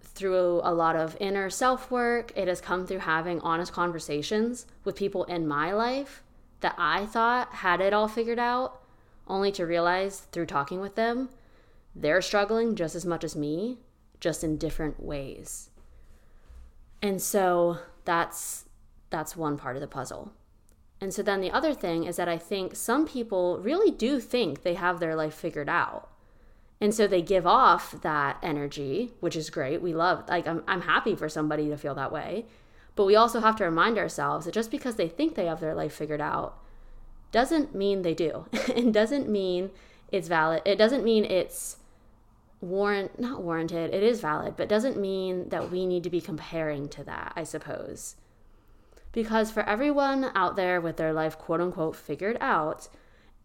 through 0.01 0.61
a 0.63 0.73
lot 0.73 0.95
of 0.95 1.15
inner 1.19 1.49
self 1.49 1.89
work. 1.89 2.33
It 2.35 2.47
has 2.47 2.59
come 2.59 2.85
through 2.85 2.99
having 2.99 3.39
honest 3.41 3.71
conversations 3.71 4.65
with 4.83 4.95
people 4.95 5.23
in 5.25 5.47
my 5.47 5.71
life 5.71 6.23
that 6.59 6.75
I 6.77 7.05
thought 7.05 7.53
had 7.55 7.79
it 7.79 7.93
all 7.93 8.07
figured 8.07 8.39
out, 8.39 8.81
only 9.27 9.51
to 9.53 9.65
realize 9.65 10.21
through 10.31 10.47
talking 10.47 10.81
with 10.81 10.95
them, 10.95 11.29
they're 11.95 12.21
struggling 12.21 12.75
just 12.75 12.95
as 12.95 13.05
much 13.05 13.23
as 13.23 13.35
me, 13.35 13.77
just 14.19 14.43
in 14.43 14.57
different 14.57 15.01
ways. 15.01 15.69
And 17.01 17.21
so 17.21 17.79
that's 18.05 18.65
that's 19.09 19.35
one 19.35 19.57
part 19.57 19.75
of 19.75 19.81
the 19.81 19.87
puzzle. 19.87 20.31
And 21.01 21.13
so 21.13 21.23
then 21.23 21.41
the 21.41 21.51
other 21.51 21.73
thing 21.73 22.03
is 22.03 22.17
that 22.17 22.27
I 22.27 22.37
think 22.37 22.75
some 22.75 23.07
people 23.07 23.59
really 23.59 23.89
do 23.89 24.19
think 24.19 24.61
they 24.61 24.73
have 24.73 24.99
their 24.99 25.15
life 25.15 25.33
figured 25.33 25.69
out. 25.69 26.09
And 26.81 26.93
so 26.93 27.07
they 27.07 27.21
give 27.21 27.47
off 27.47 28.01
that 28.01 28.37
energy, 28.41 29.11
which 29.19 29.35
is 29.35 29.49
great. 29.49 29.81
We 29.81 29.93
love, 29.93 30.23
like, 30.29 30.47
I'm, 30.47 30.63
I'm 30.67 30.81
happy 30.81 31.15
for 31.15 31.27
somebody 31.27 31.67
to 31.69 31.77
feel 31.77 31.95
that 31.95 32.11
way. 32.11 32.45
But 32.95 33.05
we 33.05 33.15
also 33.15 33.41
have 33.41 33.55
to 33.57 33.65
remind 33.65 33.97
ourselves 33.97 34.45
that 34.45 34.53
just 34.53 34.71
because 34.71 34.95
they 34.95 35.07
think 35.07 35.35
they 35.35 35.45
have 35.45 35.59
their 35.59 35.75
life 35.75 35.93
figured 35.93 36.21
out 36.21 36.57
doesn't 37.31 37.75
mean 37.75 38.01
they 38.01 38.13
do. 38.13 38.45
it 38.53 38.91
doesn't 38.91 39.29
mean 39.29 39.71
it's 40.11 40.27
valid. 40.27 40.61
It 40.65 40.77
doesn't 40.77 41.03
mean 41.03 41.25
it's 41.25 41.77
warrant, 42.61 43.19
not 43.19 43.41
warranted, 43.41 43.93
it 43.93 44.03
is 44.03 44.21
valid, 44.21 44.55
but 44.57 44.69
doesn't 44.69 44.97
mean 44.97 45.49
that 45.49 45.71
we 45.71 45.85
need 45.85 46.03
to 46.03 46.09
be 46.09 46.21
comparing 46.21 46.89
to 46.89 47.03
that, 47.03 47.33
I 47.35 47.43
suppose. 47.43 48.15
Because 49.11 49.51
for 49.51 49.63
everyone 49.63 50.31
out 50.35 50.55
there 50.55 50.79
with 50.79 50.97
their 50.97 51.13
life 51.13 51.37
quote 51.37 51.61
unquote 51.61 51.95
figured 51.95 52.37
out, 52.39 52.87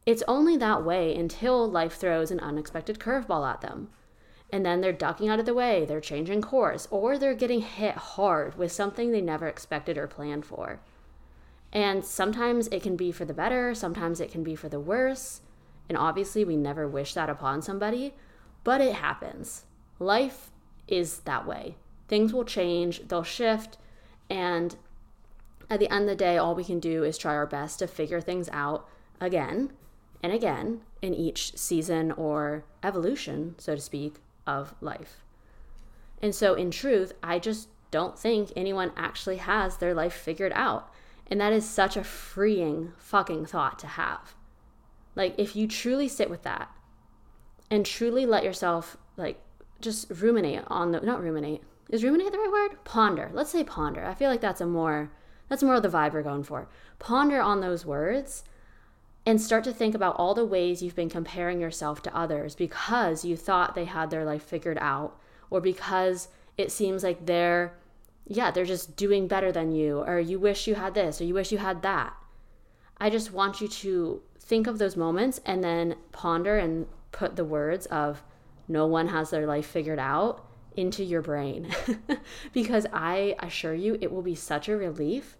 it's 0.05 0.23
only 0.29 0.57
that 0.59 0.85
way 0.85 1.15
until 1.15 1.69
life 1.69 1.95
throws 1.95 2.31
an 2.31 2.41
unexpected 2.41 2.99
curveball 2.99 3.49
at 3.49 3.63
them. 3.63 3.89
And 4.53 4.65
then 4.65 4.81
they're 4.81 4.93
ducking 4.93 5.29
out 5.29 5.41
of 5.41 5.47
the 5.47 5.55
way, 5.55 5.85
they're 5.85 6.01
changing 6.01 6.43
course, 6.43 6.87
or 6.91 7.19
they're 7.19 7.35
getting 7.35 7.63
hit 7.63 7.95
hard 7.95 8.57
with 8.57 8.71
something 8.71 9.11
they 9.11 9.23
never 9.23 9.49
expected 9.49 9.97
or 9.97 10.07
planned 10.07 10.45
for. 10.45 10.81
And 11.73 12.05
sometimes 12.05 12.69
it 12.69 12.83
can 12.83 12.95
be 12.95 13.11
for 13.11 13.25
the 13.25 13.35
better, 13.35 13.75
sometimes 13.75 14.21
it 14.21 14.31
can 14.31 14.45
be 14.45 14.55
for 14.55 14.69
the 14.69 14.79
worse. 14.79 15.41
And 15.89 15.99
obviously, 15.99 16.45
we 16.45 16.57
never 16.57 16.87
wish 16.87 17.15
that 17.15 17.29
upon 17.29 17.63
somebody, 17.63 18.15
but 18.65 18.81
it 18.81 18.95
happens. 18.95 19.65
Life 19.99 20.51
is 20.89 21.21
that 21.21 21.47
way. 21.47 21.77
Things 22.09 22.33
will 22.33 22.45
change, 22.45 23.07
they'll 23.09 23.23
shift, 23.23 23.79
and 24.29 24.77
at 25.71 25.81
the 25.81 25.93
end 25.93 26.03
of 26.03 26.09
the 26.09 26.17
day, 26.17 26.37
all 26.37 26.55
we 26.55 26.65
can 26.65 26.81
do 26.81 27.05
is 27.05 27.17
try 27.17 27.35
our 27.35 27.47
best 27.47 27.79
to 27.79 27.87
figure 27.87 28.21
things 28.21 28.49
out 28.53 28.89
again 29.21 29.73
and 30.23 30.33
again 30.33 30.81
in 31.01 31.15
each 31.15 31.57
season 31.57 32.13
or 32.13 32.65
evolution, 32.83 33.55
so 33.59 33.75
to 33.75 33.81
speak, 33.81 34.17
of 34.47 34.75
life. 34.81 35.25
And 36.21 36.35
so, 36.35 36.55
in 36.55 36.71
truth, 36.71 37.13
I 37.23 37.39
just 37.39 37.69
don't 37.91 38.19
think 38.19 38.53
anyone 38.57 38.93
actually 38.97 39.37
has 39.39 39.77
their 39.77 39.95
life 39.95 40.15
figured 40.15 40.53
out. 40.55 40.93
And 41.27 41.41
that 41.41 41.53
is 41.53 41.69
such 41.69 41.97
a 41.97 42.05
freeing 42.05 42.93
fucking 42.99 43.47
thought 43.47 43.79
to 43.79 43.87
have. 43.87 44.35
Like, 45.15 45.35
if 45.39 45.57
you 45.57 45.67
truly 45.67 46.09
sit 46.09 46.29
with 46.29 46.43
that 46.43 46.71
and 47.71 47.85
truly 47.85 48.27
let 48.27 48.45
yourself, 48.45 48.97
like, 49.17 49.41
just 49.81 50.11
ruminate 50.11 50.63
on 50.69 50.93
the, 50.93 51.01
not 51.01 51.23
ruminate, 51.23 51.63
is 51.91 52.05
ruminate 52.05 52.33
the 52.33 52.39
right 52.39 52.53
word? 52.53 52.85
Ponder. 52.85 53.31
Let's 53.33 53.51
say 53.51 53.65
ponder. 53.65 54.05
I 54.05 54.15
feel 54.15 54.31
like 54.31 54.41
that's 54.41 54.61
a 54.61 54.67
more, 54.67 55.11
that's 55.49 55.63
more 55.63 55.75
of 55.75 55.83
the 55.83 55.89
vibe 55.89 56.13
we're 56.13 56.23
going 56.23 56.45
for. 56.45 56.69
Ponder 56.99 57.41
on 57.41 57.61
those 57.61 57.85
words 57.85 58.45
and 59.27 59.41
start 59.41 59.65
to 59.65 59.73
think 59.73 59.95
about 59.95 60.17
all 60.17 60.35
the 60.35 60.45
ways 60.45 60.83
you've 60.83 60.95
been 60.95 61.09
comparing 61.09 61.61
yourself 61.61 62.03
to 62.03 62.17
others 62.17 62.55
because 62.55 63.25
you 63.25 63.37
thought 63.37 63.75
they 63.75 63.87
had 63.87 64.11
their 64.11 64.25
life 64.25 64.43
figured 64.43 64.79
out 64.81 65.19
or 65.51 65.61
because 65.61 66.29
it 66.57 66.71
seems 66.71 67.03
like 67.03 67.27
they're 67.27 67.75
yeah 68.27 68.51
they're 68.51 68.65
just 68.65 68.97
doing 68.97 69.27
better 69.27 69.53
than 69.53 69.73
you 69.73 70.01
or 70.01 70.19
you 70.19 70.39
wish 70.39 70.67
you 70.67 70.75
had 70.75 70.95
this 70.95 71.21
or 71.21 71.25
you 71.25 71.35
wish 71.35 71.53
you 71.53 71.59
had 71.59 71.83
that 71.83 72.15
i 72.99 73.11
just 73.11 73.33
want 73.33 73.61
you 73.61 73.69
to 73.69 74.23
think 74.39 74.67
of 74.67 74.79
those 74.79 74.97
moments 74.97 75.41
and 75.45 75.63
then 75.63 75.95
ponder 76.13 76.57
and 76.57 76.87
put 77.15 77.37
the 77.37 77.45
words 77.45 77.87
of 77.87 78.23
no 78.69 78.87
one 78.87 79.09
has 79.09 79.31
their 79.31 79.47
life 79.47 79.67
figured 79.67 79.99
out 79.99 80.45
into 80.77 81.05
your 81.05 81.23
brain 81.23 81.73
because 82.53 82.87
I 82.93 83.37
assure 83.39 83.75
you 83.75 83.97
it 84.01 84.13
will 84.13 84.23
be 84.23 84.35
such 84.35 84.69
a 84.69 84.77
relief. 84.77 85.39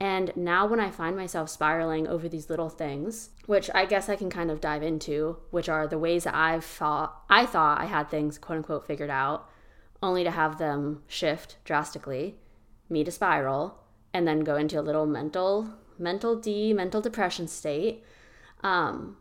And 0.00 0.32
now, 0.36 0.64
when 0.64 0.78
I 0.78 0.92
find 0.92 1.16
myself 1.16 1.50
spiraling 1.50 2.06
over 2.06 2.28
these 2.28 2.48
little 2.48 2.68
things, 2.68 3.30
which 3.46 3.68
I 3.74 3.84
guess 3.84 4.08
I 4.08 4.14
can 4.14 4.30
kind 4.30 4.48
of 4.48 4.60
dive 4.60 4.84
into, 4.84 5.38
which 5.50 5.68
are 5.68 5.88
the 5.88 5.98
ways 5.98 6.22
that 6.22 6.36
I've 6.36 6.64
thought 6.64 7.24
I 7.28 7.44
thought 7.44 7.80
I 7.80 7.86
had 7.86 8.08
things 8.08 8.38
quote 8.38 8.58
unquote 8.58 8.86
figured 8.86 9.10
out, 9.10 9.50
only 10.00 10.22
to 10.22 10.30
have 10.30 10.58
them 10.58 11.02
shift 11.08 11.56
drastically, 11.64 12.36
me 12.88 13.02
to 13.02 13.10
spiral, 13.10 13.82
and 14.14 14.24
then 14.24 14.44
go 14.44 14.54
into 14.54 14.78
a 14.78 14.82
little 14.82 15.04
mental 15.04 15.70
mental 15.98 16.36
D, 16.36 16.72
mental 16.72 17.00
depression 17.00 17.48
state. 17.48 18.04
Um, 18.62 19.16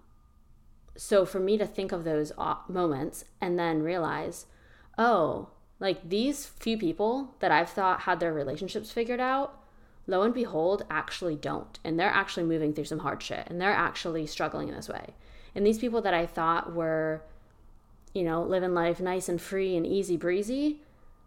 so 0.97 1.25
for 1.25 1.39
me 1.39 1.57
to 1.57 1.65
think 1.65 1.91
of 1.91 2.03
those 2.03 2.31
moments 2.67 3.23
and 3.39 3.57
then 3.57 3.83
realize, 3.83 4.47
oh, 4.97 5.49
like 5.79 6.09
these 6.09 6.45
few 6.45 6.77
people 6.77 7.35
that 7.39 7.51
I've 7.51 7.69
thought 7.69 8.01
had 8.01 8.19
their 8.19 8.33
relationships 8.33 8.91
figured 8.91 9.19
out, 9.19 9.61
lo 10.07 10.23
and 10.23 10.33
behold, 10.33 10.85
actually 10.89 11.35
don't. 11.35 11.79
And 11.83 11.99
they're 11.99 12.09
actually 12.09 12.43
moving 12.43 12.73
through 12.73 12.85
some 12.85 12.99
hard 12.99 13.21
shit 13.21 13.47
and 13.47 13.61
they're 13.61 13.71
actually 13.71 14.25
struggling 14.25 14.69
in 14.69 14.75
this 14.75 14.89
way. 14.89 15.13
And 15.53 15.65
these 15.65 15.79
people 15.79 16.01
that 16.01 16.13
I 16.13 16.25
thought 16.25 16.73
were, 16.73 17.21
you 18.13 18.23
know, 18.23 18.41
living 18.41 18.73
life 18.73 18.99
nice 18.99 19.29
and 19.29 19.39
free 19.39 19.77
and 19.77 19.85
easy 19.85 20.17
breezy, 20.17 20.81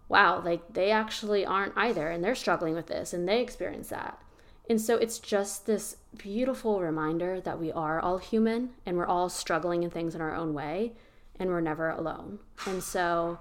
wow, 0.08 0.42
like 0.44 0.74
they 0.74 0.90
actually 0.90 1.46
aren't 1.46 1.76
either. 1.76 2.10
And 2.10 2.24
they're 2.24 2.34
struggling 2.34 2.74
with 2.74 2.88
this 2.88 3.12
and 3.12 3.28
they 3.28 3.40
experience 3.40 3.88
that. 3.88 4.20
And 4.70 4.80
so 4.80 4.96
it's 4.96 5.18
just 5.18 5.66
this 5.66 5.96
beautiful 6.16 6.80
reminder 6.80 7.40
that 7.40 7.58
we 7.58 7.72
are 7.72 7.98
all 7.98 8.18
human 8.18 8.70
and 8.86 8.96
we're 8.96 9.04
all 9.04 9.28
struggling 9.28 9.82
in 9.82 9.90
things 9.90 10.14
in 10.14 10.20
our 10.20 10.32
own 10.32 10.54
way 10.54 10.92
and 11.40 11.50
we're 11.50 11.60
never 11.60 11.90
alone. 11.90 12.38
And 12.66 12.80
so 12.80 13.40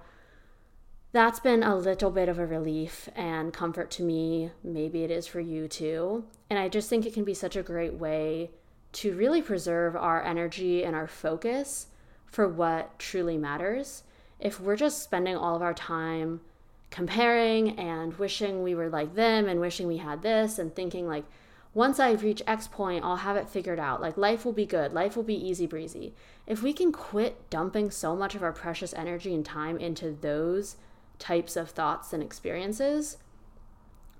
that's 1.11 1.39
been 1.39 1.61
a 1.61 1.75
little 1.75 2.09
bit 2.09 2.29
of 2.29 2.39
a 2.39 2.47
relief 2.47 3.09
and 3.15 3.53
comfort 3.53 3.91
to 3.91 4.03
me. 4.03 4.49
Maybe 4.63 5.03
it 5.03 5.11
is 5.11 5.27
for 5.27 5.39
you 5.39 5.67
too. 5.67 6.25
And 6.49 6.57
I 6.57 6.67
just 6.67 6.89
think 6.89 7.05
it 7.05 7.13
can 7.13 7.25
be 7.25 7.35
such 7.35 7.55
a 7.55 7.61
great 7.61 7.93
way 7.93 8.49
to 8.93 9.15
really 9.15 9.43
preserve 9.43 9.95
our 9.95 10.23
energy 10.23 10.83
and 10.83 10.95
our 10.95 11.07
focus 11.07 11.89
for 12.25 12.47
what 12.47 12.97
truly 12.97 13.37
matters. 13.37 14.01
If 14.39 14.59
we're 14.59 14.75
just 14.75 15.03
spending 15.03 15.35
all 15.35 15.55
of 15.55 15.61
our 15.61 15.75
time 15.75 16.41
comparing 16.91 17.77
and 17.79 18.17
wishing 18.17 18.63
we 18.63 18.73
were 18.73 18.89
like 18.89 19.15
them 19.15 19.47
and 19.47 19.59
wishing 19.59 19.87
we 19.87 19.97
had 19.97 20.21
this 20.21 20.57
and 20.57 20.75
thinking 20.75 21.07
like 21.07 21.25
once 21.73 21.99
I 21.99 22.13
reach 22.13 22.41
X 22.47 22.67
point, 22.67 23.05
I'll 23.05 23.17
have 23.17 23.37
it 23.37 23.47
figured 23.47 23.79
out. 23.79 24.01
Like 24.01 24.17
life 24.17 24.43
will 24.43 24.53
be 24.53 24.65
good, 24.65 24.91
life 24.91 25.15
will 25.15 25.23
be 25.23 25.35
easy 25.35 25.67
breezy. 25.67 26.15
If 26.47 26.63
we 26.63 26.73
can 26.73 26.91
quit 26.91 27.49
dumping 27.49 27.91
so 27.91 28.15
much 28.15 28.33
of 28.33 28.41
our 28.41 28.51
precious 28.51 28.93
energy 28.95 29.35
and 29.35 29.45
time 29.45 29.77
into 29.77 30.11
those 30.11 30.77
types 31.19 31.55
of 31.55 31.69
thoughts 31.69 32.11
and 32.11 32.23
experiences, 32.23 33.17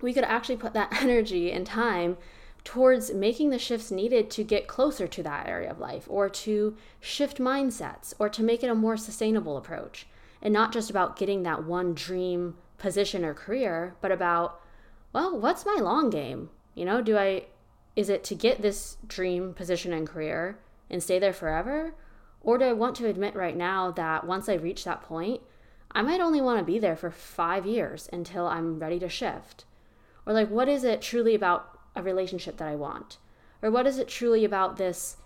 we 0.00 0.14
could 0.14 0.24
actually 0.24 0.56
put 0.56 0.74
that 0.74 0.92
energy 1.02 1.50
and 1.50 1.66
time 1.66 2.18
towards 2.62 3.12
making 3.12 3.50
the 3.50 3.58
shifts 3.58 3.90
needed 3.90 4.30
to 4.30 4.44
get 4.44 4.68
closer 4.68 5.08
to 5.08 5.22
that 5.22 5.48
area 5.48 5.70
of 5.70 5.80
life 5.80 6.04
or 6.08 6.28
to 6.28 6.76
shift 7.00 7.38
mindsets 7.38 8.12
or 8.18 8.28
to 8.28 8.42
make 8.42 8.62
it 8.62 8.70
a 8.70 8.74
more 8.74 8.96
sustainable 8.96 9.56
approach 9.56 10.06
and 10.42 10.52
not 10.52 10.72
just 10.72 10.90
about 10.90 11.16
getting 11.16 11.42
that 11.42 11.64
one 11.64 11.94
dream 11.94 12.56
position 12.78 13.24
or 13.24 13.34
career, 13.34 13.96
but 14.00 14.10
about, 14.10 14.60
well, 15.12 15.38
what's 15.38 15.66
my 15.66 15.78
long 15.80 16.10
game? 16.10 16.50
You 16.74 16.84
know, 16.84 17.02
do 17.02 17.16
I, 17.16 17.46
is 17.96 18.08
it 18.08 18.24
to 18.24 18.34
get 18.34 18.62
this 18.62 18.96
dream 19.06 19.52
position 19.54 19.92
and 19.92 20.08
career 20.08 20.58
and 20.88 21.02
stay 21.02 21.18
there 21.18 21.32
forever? 21.32 21.94
Or 22.40 22.56
do 22.56 22.64
I 22.64 22.72
want 22.72 22.96
to 22.96 23.06
admit 23.06 23.34
right 23.34 23.56
now 23.56 23.90
that 23.90 24.26
once 24.26 24.48
I 24.48 24.54
reach 24.54 24.84
that 24.84 25.02
point, 25.02 25.42
I 25.92 26.02
might 26.02 26.20
only 26.20 26.40
want 26.40 26.58
to 26.58 26.64
be 26.64 26.78
there 26.78 26.96
for 26.96 27.10
five 27.10 27.66
years 27.66 28.08
until 28.12 28.46
I'm 28.46 28.78
ready 28.78 28.98
to 29.00 29.08
shift? 29.08 29.64
Or 30.24 30.32
like, 30.32 30.48
what 30.48 30.68
is 30.68 30.84
it 30.84 31.02
truly 31.02 31.34
about 31.34 31.78
a 31.94 32.02
relationship 32.02 32.56
that 32.58 32.68
I 32.68 32.76
want? 32.76 33.18
Or 33.62 33.70
what 33.70 33.86
is 33.86 33.98
it 33.98 34.08
truly 34.08 34.44
about 34.44 34.76
this 34.76 35.16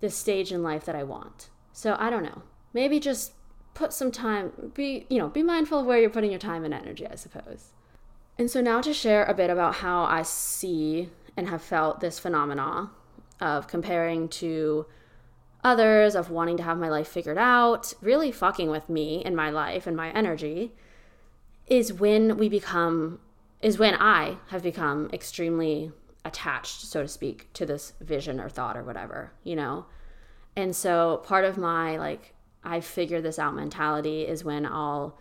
this 0.00 0.16
stage 0.16 0.50
in 0.50 0.62
life 0.62 0.84
that 0.84 0.96
I 0.96 1.02
want? 1.02 1.50
So 1.72 1.96
I 1.98 2.10
don't 2.10 2.24
know. 2.24 2.42
Maybe 2.72 2.98
just 2.98 3.32
put 3.74 3.92
some 3.92 4.10
time 4.10 4.72
be 4.74 5.06
you 5.08 5.18
know 5.18 5.28
be 5.28 5.42
mindful 5.42 5.80
of 5.80 5.86
where 5.86 5.98
you're 5.98 6.10
putting 6.10 6.30
your 6.30 6.40
time 6.40 6.64
and 6.64 6.74
energy 6.74 7.06
i 7.06 7.14
suppose. 7.14 7.70
And 8.38 8.50
so 8.50 8.60
now 8.60 8.80
to 8.80 8.94
share 8.94 9.24
a 9.24 9.34
bit 9.34 9.50
about 9.50 9.76
how 9.76 10.04
i 10.04 10.22
see 10.22 11.10
and 11.36 11.48
have 11.48 11.62
felt 11.62 12.00
this 12.00 12.18
phenomena 12.18 12.90
of 13.40 13.66
comparing 13.66 14.28
to 14.28 14.86
others 15.64 16.14
of 16.14 16.30
wanting 16.30 16.56
to 16.56 16.62
have 16.62 16.78
my 16.78 16.88
life 16.88 17.08
figured 17.08 17.38
out 17.38 17.94
really 18.00 18.32
fucking 18.32 18.68
with 18.68 18.88
me 18.88 19.22
and 19.24 19.36
my 19.36 19.50
life 19.50 19.86
and 19.86 19.96
my 19.96 20.10
energy 20.10 20.72
is 21.66 21.92
when 21.92 22.36
we 22.36 22.48
become 22.48 23.20
is 23.60 23.78
when 23.78 23.94
i 23.94 24.36
have 24.48 24.62
become 24.62 25.08
extremely 25.12 25.92
attached 26.24 26.80
so 26.80 27.02
to 27.02 27.08
speak 27.08 27.52
to 27.52 27.64
this 27.64 27.92
vision 28.00 28.40
or 28.40 28.48
thought 28.48 28.76
or 28.76 28.82
whatever 28.82 29.32
you 29.44 29.56
know? 29.56 29.86
And 30.54 30.76
so 30.76 31.22
part 31.24 31.44
of 31.44 31.56
my 31.56 31.96
like 31.96 32.34
I 32.64 32.80
figure 32.80 33.20
this 33.20 33.38
out 33.38 33.54
mentality 33.54 34.22
is 34.22 34.44
when 34.44 34.66
I'll 34.66 35.18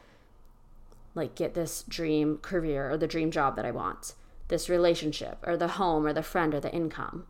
like 1.15 1.35
get 1.35 1.53
this 1.53 1.83
dream 1.87 2.37
career 2.37 2.89
or 2.89 2.97
the 2.97 3.07
dream 3.07 3.31
job 3.31 3.55
that 3.55 3.65
I 3.65 3.71
want, 3.71 4.13
this 4.47 4.69
relationship 4.69 5.37
or 5.45 5.57
the 5.57 5.69
home 5.69 6.05
or 6.05 6.13
the 6.13 6.23
friend 6.23 6.53
or 6.53 6.59
the 6.59 6.71
income. 6.71 7.25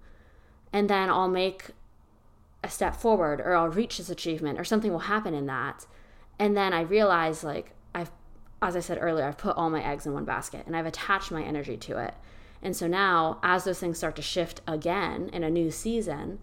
And 0.74 0.90
then 0.90 1.10
I'll 1.10 1.28
make 1.28 1.72
a 2.64 2.70
step 2.70 2.96
forward 2.96 3.42
or 3.42 3.56
I'll 3.56 3.70
reach 3.70 3.98
this 3.98 4.10
achievement 4.10 4.60
or 4.60 4.64
something 4.64 4.92
will 4.92 5.00
happen 5.00 5.34
in 5.34 5.48
that. 5.48 5.86
And 6.38 6.56
then 6.56 6.74
I 6.74 6.82
realize 6.82 7.44
like 7.44 7.74
I've 7.96 8.12
as 8.62 8.76
I 8.76 8.80
said 8.80 9.00
earlier, 9.02 9.26
I've 9.26 9.40
put 9.40 9.58
all 9.58 9.72
my 9.72 9.84
eggs 9.84 10.06
in 10.06 10.14
one 10.14 10.26
basket 10.26 10.68
and 10.68 10.76
I've 10.76 10.86
attached 10.86 11.32
my 11.32 11.44
energy 11.44 11.78
to 11.78 11.98
it. 11.98 12.14
And 12.62 12.76
so 12.76 12.86
now 12.86 13.40
as 13.42 13.64
those 13.64 13.80
things 13.80 13.98
start 13.98 14.16
to 14.18 14.22
shift 14.22 14.62
again 14.68 15.30
in 15.34 15.44
a 15.44 15.50
new 15.50 15.72
season, 15.72 16.38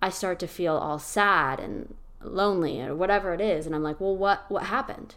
I 0.00 0.08
start 0.08 0.38
to 0.38 0.46
feel 0.46 0.76
all 0.76 0.98
sad 0.98 1.60
and 1.60 1.94
lonely 2.22 2.80
or 2.80 2.94
whatever 2.94 3.32
it 3.32 3.40
is. 3.40 3.66
And 3.66 3.74
i'm 3.74 3.82
like 3.82 4.00
well 4.00 4.16
what 4.16 4.44
what 4.48 4.64
happened? 4.64 5.14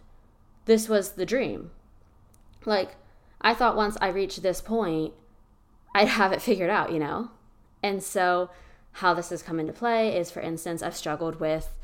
This 0.66 0.88
was 0.88 1.12
the 1.12 1.26
dream. 1.26 1.72
Like 2.66 2.96
i 3.42 3.54
thought 3.54 3.76
once 3.76 3.98
i 4.02 4.08
reached 4.08 4.42
this 4.44 4.62
point 4.62 5.14
i'd 5.96 6.08
have 6.20 6.32
it 6.32 6.42
figured 6.42 6.70
out 6.70 6.92
you 6.92 7.00
know? 7.00 7.32
And 7.84 8.04
so 8.04 8.50
how 8.94 9.14
this 9.14 9.30
has 9.30 9.42
come 9.42 9.60
into 9.60 9.74
play 9.74 10.16
is 10.16 10.32
for 10.32 10.42
instance 10.42 10.84
i've 10.84 10.96
struggled 10.96 11.40
with 11.40 11.76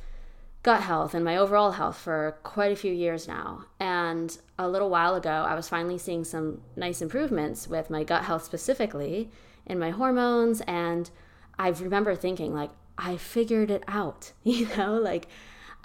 gut 0.63 0.81
health 0.81 1.13
and 1.13 1.23
my 1.23 1.37
overall 1.37 1.71
health 1.71 1.97
for 1.97 2.37
quite 2.43 2.71
a 2.71 2.75
few 2.75 2.91
years 2.91 3.27
now. 3.27 3.65
And 3.79 4.37
a 4.59 4.67
little 4.67 4.89
while 4.89 5.15
ago 5.15 5.45
i 5.47 5.55
was 5.55 5.69
finally 5.69 5.97
seeing 5.97 6.23
some 6.23 6.61
nice 6.75 7.01
improvements 7.01 7.67
with 7.67 7.89
my 7.89 8.03
gut 8.03 8.23
health 8.25 8.43
specifically 8.43 9.29
in 9.65 9.79
my 9.79 9.89
hormones. 9.89 10.61
And 10.61 11.09
i 11.57 11.69
remember 11.69 12.15
thinking 12.15 12.53
like 12.53 12.69
I 12.97 13.17
figured 13.17 13.71
it 13.71 13.83
out, 13.87 14.31
you 14.43 14.67
know, 14.75 14.97
like 14.97 15.27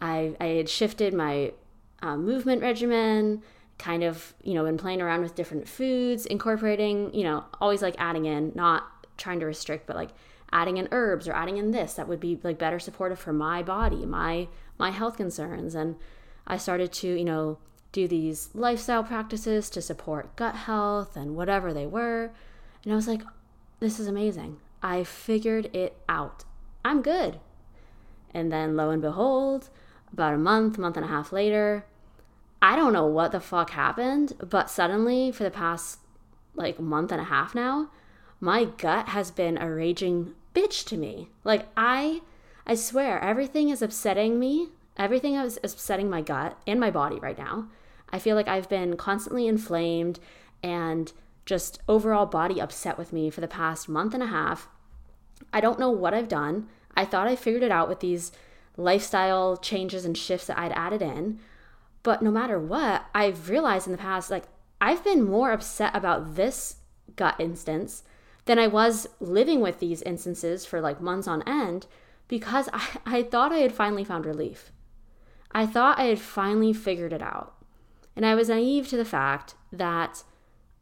I, 0.01 0.35
I 0.41 0.47
had 0.47 0.69
shifted 0.69 1.15
my 1.15 1.53
um, 2.01 2.25
movement 2.25 2.63
regimen, 2.63 3.43
kind 3.79 4.03
of, 4.03 4.35
you 4.43 4.55
know, 4.55 4.65
been 4.65 4.79
playing 4.79 5.01
around 5.01 5.23
with 5.23 5.35
different 5.35 5.69
foods, 5.69 6.27
incorporating, 6.27 7.13
you 7.15 7.25
know, 7.25 7.45
always 7.61 7.83
like 7.83 7.95
adding 7.99 8.25
in, 8.25 8.53
not 8.55 8.85
trying 9.17 9.41
to 9.41 9.47
restrict, 9.47 9.87
but 9.87 9.97
like 9.97 10.11
adding 10.53 10.77
in 10.77 10.89
herbs 10.93 11.27
or 11.27 11.33
adding 11.33 11.57
in 11.57 11.71
this 11.71 11.95
that 11.95 12.09
would 12.09 12.21
be 12.21 12.39
like 12.43 12.59
better 12.59 12.79
supportive 12.79 13.19
for 13.19 13.33
my 13.33 13.63
body, 13.63 14.05
my 14.05 14.49
my 14.79 14.91
health 14.91 15.17
concerns. 15.17 15.75
And 15.75 15.97
I 16.47 16.57
started 16.57 16.93
to, 16.95 17.09
you 17.09 17.25
know, 17.25 17.59
do 17.93 18.09
these 18.09 18.51
lifestyle 18.55 19.05
practices 19.05 19.71
to 19.71 19.83
support 19.83 20.35
gut 20.35 20.55
health 20.55 21.17
and 21.17 21.37
whatever 21.37 21.73
they 21.73 21.87
were. 21.87 22.33
And 22.85 22.93
I 22.93 22.97
was 22.97 23.07
like, 23.07 23.23
this 23.81 24.01
is 24.01 24.09
amazing. 24.09 24.59
I 24.83 25.05
figured 25.05 25.75
it 25.75 25.97
out. 26.09 26.45
I'm 26.85 27.03
good. 27.03 27.41
And 28.35 28.53
then 28.53 28.77
lo 28.77 28.91
and 28.91 29.03
behold, 29.03 29.69
about 30.13 30.35
a 30.35 30.39
month, 30.39 30.79
month 30.79 30.97
and 30.97 31.05
a 31.05 31.09
half 31.09 31.33
later, 31.33 31.85
I 32.61 32.77
don't 32.77 32.93
know 32.93 33.07
what 33.07 33.33
the 33.33 33.41
fuck 33.41 33.71
happened, 33.71 34.35
but 34.39 34.71
suddenly 34.71 35.33
for 35.33 35.43
the 35.43 35.51
past 35.51 35.99
like 36.55 36.79
month 36.79 37.11
and 37.13 37.21
a 37.21 37.25
half 37.25 37.55
now, 37.55 37.91
my 38.41 38.65
gut 38.65 39.09
has 39.09 39.31
been 39.31 39.59
a 39.59 39.71
raging 39.71 40.35
bitch 40.55 40.85
to 40.87 40.97
me. 40.97 41.29
Like 41.45 41.67
I 41.77 42.21
I 42.67 42.75
swear 42.75 43.21
everything 43.21 43.69
is 43.69 43.83
upsetting 43.83 44.39
me. 44.39 44.69
Everything 44.97 45.35
is 45.35 45.59
upsetting 45.65 46.11
my 46.11 46.21
gut 46.21 46.59
and 46.67 46.79
my 46.79 46.91
body 46.91 47.19
right 47.19 47.39
now. 47.39 47.69
I 48.11 48.19
feel 48.19 48.37
like 48.37 48.49
I've 48.49 48.69
been 48.69 48.97
constantly 48.97 49.47
inflamed 49.47 50.21
and 50.63 51.13
just 51.47 51.81
overall 51.89 52.27
body 52.27 52.61
upset 52.61 52.99
with 52.99 53.13
me 53.13 53.31
for 53.31 53.41
the 53.41 53.49
past 53.49 53.89
month 53.89 54.15
and 54.15 54.23
a 54.23 54.27
half. 54.27 54.69
I 55.53 55.61
don't 55.61 55.79
know 55.79 55.91
what 55.91 56.15
I've 56.15 56.29
done. 56.29 56.69
I 56.97 57.05
thought 57.05 57.29
I 57.29 57.37
figured 57.37 57.63
it 57.63 57.71
out 57.71 57.89
with 57.89 58.01
these 58.01 58.33
lifestyle 58.77 59.57
changes 59.57 60.05
and 60.05 60.17
shifts 60.17 60.47
that 60.47 60.59
I'd 60.59 60.73
added 60.73 61.03
in. 61.03 61.39
But 62.03 62.23
no 62.23 62.31
matter 62.31 62.59
what, 62.59 63.05
I've 63.15 63.49
realized 63.49 63.87
in 63.87 63.93
the 63.93 63.99
past, 63.99 64.31
like, 64.31 64.45
I've 64.81 65.05
been 65.05 65.23
more 65.23 65.53
upset 65.53 65.95
about 65.95 66.35
this 66.35 66.77
gut 67.15 67.37
instance 67.39 68.03
than 68.47 68.59
I 68.59 68.67
was 68.67 69.09
living 69.21 69.61
with 69.61 69.79
these 69.79 70.03
instances 70.03 70.67
for 70.67 70.81
like 70.81 71.01
months 71.01 71.29
on 71.29 71.43
end 71.47 71.87
because 72.27 72.69
I, 72.73 72.99
I 73.07 73.23
thought 73.23 73.53
I 73.53 73.59
had 73.59 73.73
finally 73.73 74.05
found 74.05 74.27
relief. 74.27 74.73
I 75.53 75.67
thought 75.67 75.99
I 75.99 76.05
had 76.05 76.19
finally 76.19 76.73
figured 76.73 77.13
it 77.13 77.23
out. 77.23 77.55
And 78.17 78.27
I 78.27 78.35
was 78.35 78.49
naive 78.49 78.89
to 78.89 78.97
the 78.97 79.05
fact 79.05 79.55
that, 79.71 80.25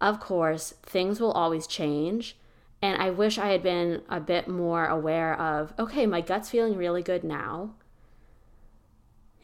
of 0.01 0.21
course, 0.21 0.75
things 0.83 1.21
will 1.21 1.33
always 1.33 1.67
change. 1.67 2.37
And 2.83 3.01
I 3.01 3.11
wish 3.11 3.39
I 3.39 3.49
had 3.49 3.63
been 3.63 4.03
a 4.09 4.21
bit 4.21 4.49
more 4.49 4.87
aware 4.87 5.39
of 5.39 5.75
okay, 5.79 6.07
my 6.07 6.21
gut's 6.21 6.51
feeling 6.51 6.77
really 6.77 7.03
good 7.03 7.25
now. 7.25 7.75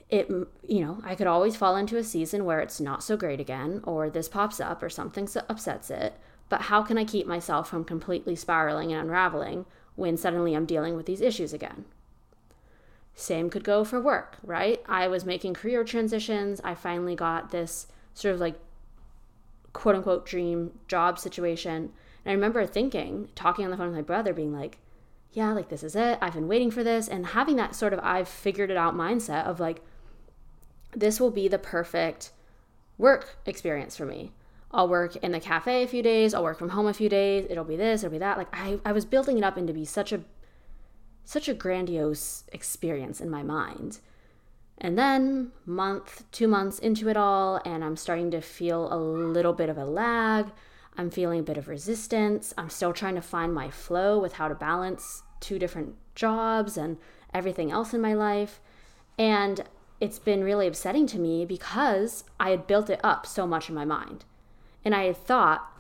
It, 0.09 0.29
you 0.29 0.81
know, 0.85 1.01
I 1.03 1.17
could 1.17 1.27
always 1.27 1.57
fall 1.57 1.77
into 1.77 1.97
a 1.97 2.05
season 2.05 2.45
where 2.45 2.61
it's 2.61 2.81
not 2.81 3.03
so 3.03 3.17
great 3.17 3.41
again, 3.41 3.81
or 3.83 4.09
this 4.09 4.29
pops 4.29 4.61
up, 4.61 4.81
or 4.83 4.89
something 4.89 5.29
upsets 5.49 5.91
it. 5.91 6.15
But 6.49 6.63
how 6.63 6.83
can 6.83 6.97
I 6.97 7.05
keep 7.05 7.27
myself 7.27 7.69
from 7.69 7.85
completely 7.85 8.37
spiraling 8.37 8.93
and 8.93 9.01
unraveling 9.03 9.67
when 9.97 10.17
suddenly 10.17 10.55
I'm 10.55 10.65
dealing 10.65 10.95
with 10.95 11.07
these 11.07 11.21
issues 11.21 11.53
again? 11.53 11.87
Same 13.15 13.51
could 13.51 13.65
go 13.65 13.83
for 13.83 14.01
work, 14.01 14.37
right? 14.45 14.81
I 14.87 15.09
was 15.09 15.25
making 15.25 15.55
career 15.55 15.83
transitions. 15.83 16.61
I 16.63 16.75
finally 16.75 17.17
got 17.17 17.51
this 17.51 17.89
sort 18.15 18.35
of 18.35 18.41
like 18.41 18.59
quote 19.73 19.97
unquote 19.97 20.25
dream 20.25 20.79
job 20.87 21.19
situation. 21.19 21.93
And 22.27 22.33
I 22.33 22.35
remember 22.35 22.67
thinking, 22.67 23.29
talking 23.37 23.65
on 23.65 23.71
the 23.71 23.77
phone 23.77 23.87
with 23.87 23.95
my 23.95 24.03
brother, 24.03 24.35
being 24.35 24.53
like, 24.53 24.79
yeah, 25.31 25.53
like 25.53 25.69
this 25.69 25.85
is 25.85 25.95
it. 25.95 26.19
I've 26.21 26.35
been 26.35 26.49
waiting 26.49 26.73
for 26.73 26.83
this. 26.83 27.07
And 27.07 27.25
having 27.25 27.55
that 27.55 27.77
sort 27.77 27.93
of 27.93 28.01
I've 28.03 28.27
figured 28.27 28.69
it 28.69 28.77
out 28.77 28.97
mindset 28.97 29.45
of 29.45 29.61
like, 29.61 29.81
this 30.91 31.21
will 31.21 31.31
be 31.31 31.47
the 31.47 31.59
perfect 31.59 32.33
work 32.99 33.39
experience 33.47 33.97
for 33.97 34.07
me. 34.07 34.33
I'll 34.73 34.89
work 34.89 35.15
in 35.15 35.31
the 35.31 35.39
cafe 35.39 35.85
a 35.85 35.87
few 35.87 36.03
days, 36.03 36.35
I'll 36.35 36.43
work 36.43 36.59
from 36.59 36.71
home 36.71 36.89
a 36.89 36.93
few 36.93 37.09
days, 37.09 37.47
it'll 37.49 37.63
be 37.63 37.77
this, 37.77 38.03
it'll 38.03 38.11
be 38.11 38.19
that. 38.19 38.39
Like 38.39 38.49
I, 38.53 38.81
I 38.85 38.91
was 38.91 39.05
building 39.05 39.39
it 39.39 39.45
up 39.45 39.57
into 39.57 39.73
be 39.73 39.85
such 39.85 40.13
a 40.13 40.23
such 41.25 41.49
a 41.49 41.55
grandiose 41.55 42.43
experience 42.53 43.21
in 43.21 43.31
my 43.31 43.45
mind. 43.45 44.01
And 44.79 44.99
then, 44.99 45.53
month, 45.65 46.25
two 46.33 46.49
months 46.49 46.81
into 46.81 47.09
it 47.09 47.17
all, 47.17 47.61
and 47.65 47.85
I'm 47.85 47.97
starting 47.97 48.33
to 48.33 48.41
feel 48.41 48.93
a 48.93 48.99
little 48.99 49.53
bit 49.53 49.69
of 49.69 49.79
a 49.79 49.85
lag. 49.85 50.47
I'm 50.99 51.11
feeling 51.11 51.41
a 51.41 51.45
bit 51.45 51.57
of 51.59 51.69
resistance. 51.69 52.55
I'm 52.57 52.71
still 52.71 52.93
trying 52.93 53.15
to 53.17 53.23
find 53.23 53.53
my 53.53 53.71
flow 53.71 54.19
with 54.19 54.35
how 54.35 54.49
to 54.49 54.55
balance 54.55 55.23
two 55.41 55.59
different 55.59 55.95
jobs 56.15 56.77
and 56.77 56.97
everything 57.35 57.71
else 57.71 57.93
in 57.93 58.01
my 58.01 58.15
life. 58.15 58.61
And 59.19 59.63
it's 60.01 60.19
been 60.19 60.45
really 60.45 60.67
upsetting 60.67 61.07
to 61.09 61.19
me 61.19 61.45
because 61.45 62.25
I 62.39 62.51
had 62.51 62.67
built 62.67 62.91
it 62.91 63.01
up 63.03 63.27
so 63.27 63.47
much 63.47 63.69
in 63.69 63.75
my 63.75 63.85
mind. 63.85 64.25
And 64.85 64.95
I 64.95 65.05
had 65.05 65.17
thought 65.17 65.71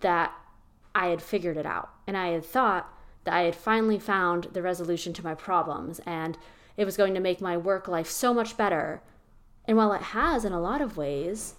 that 0.00 0.32
I 0.94 1.08
had 1.08 1.22
figured 1.22 1.56
it 1.56 1.66
out. 1.66 1.90
And 2.06 2.16
I 2.16 2.28
had 2.28 2.44
thought 2.44 2.92
that 3.24 3.34
I 3.34 3.42
had 3.42 3.54
finally 3.54 3.98
found 3.98 4.48
the 4.52 4.62
resolution 4.62 5.12
to 5.14 5.24
my 5.24 5.34
problems 5.34 6.00
and 6.06 6.38
it 6.76 6.84
was 6.84 6.96
going 6.96 7.14
to 7.14 7.20
make 7.20 7.40
my 7.40 7.56
work 7.56 7.88
life 7.88 8.08
so 8.08 8.32
much 8.34 8.56
better. 8.56 9.02
And 9.64 9.76
while 9.76 9.92
it 9.92 10.02
has 10.02 10.44
in 10.44 10.52
a 10.52 10.60
lot 10.60 10.80
of 10.80 10.96
ways, 10.96 11.54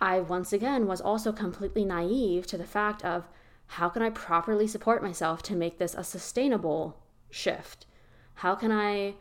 I 0.00 0.20
once 0.20 0.52
again 0.52 0.86
was 0.86 1.00
also 1.00 1.32
completely 1.32 1.84
naive 1.84 2.46
to 2.48 2.58
the 2.58 2.64
fact 2.64 3.04
of 3.04 3.28
how 3.66 3.88
can 3.88 4.02
I 4.02 4.10
properly 4.10 4.66
support 4.66 5.02
myself 5.02 5.42
to 5.44 5.56
make 5.56 5.78
this 5.78 5.94
a 5.94 6.04
sustainable 6.04 7.00
shift? 7.30 7.86
How 8.34 8.54
can 8.54 8.70
I 8.70 9.14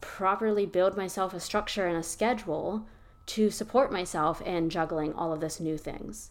properly 0.00 0.66
build 0.66 0.96
myself 0.96 1.34
a 1.34 1.40
structure 1.40 1.86
and 1.86 1.96
a 1.96 2.02
schedule 2.02 2.86
to 3.26 3.50
support 3.50 3.92
myself 3.92 4.40
in 4.42 4.70
juggling 4.70 5.12
all 5.12 5.32
of 5.32 5.40
this 5.40 5.60
new 5.60 5.76
things? 5.76 6.30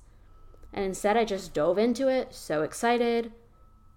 And 0.73 0.83
instead, 0.83 1.17
I 1.17 1.25
just 1.25 1.53
dove 1.53 1.77
into 1.77 2.07
it, 2.07 2.33
so 2.33 2.63
excited, 2.63 3.31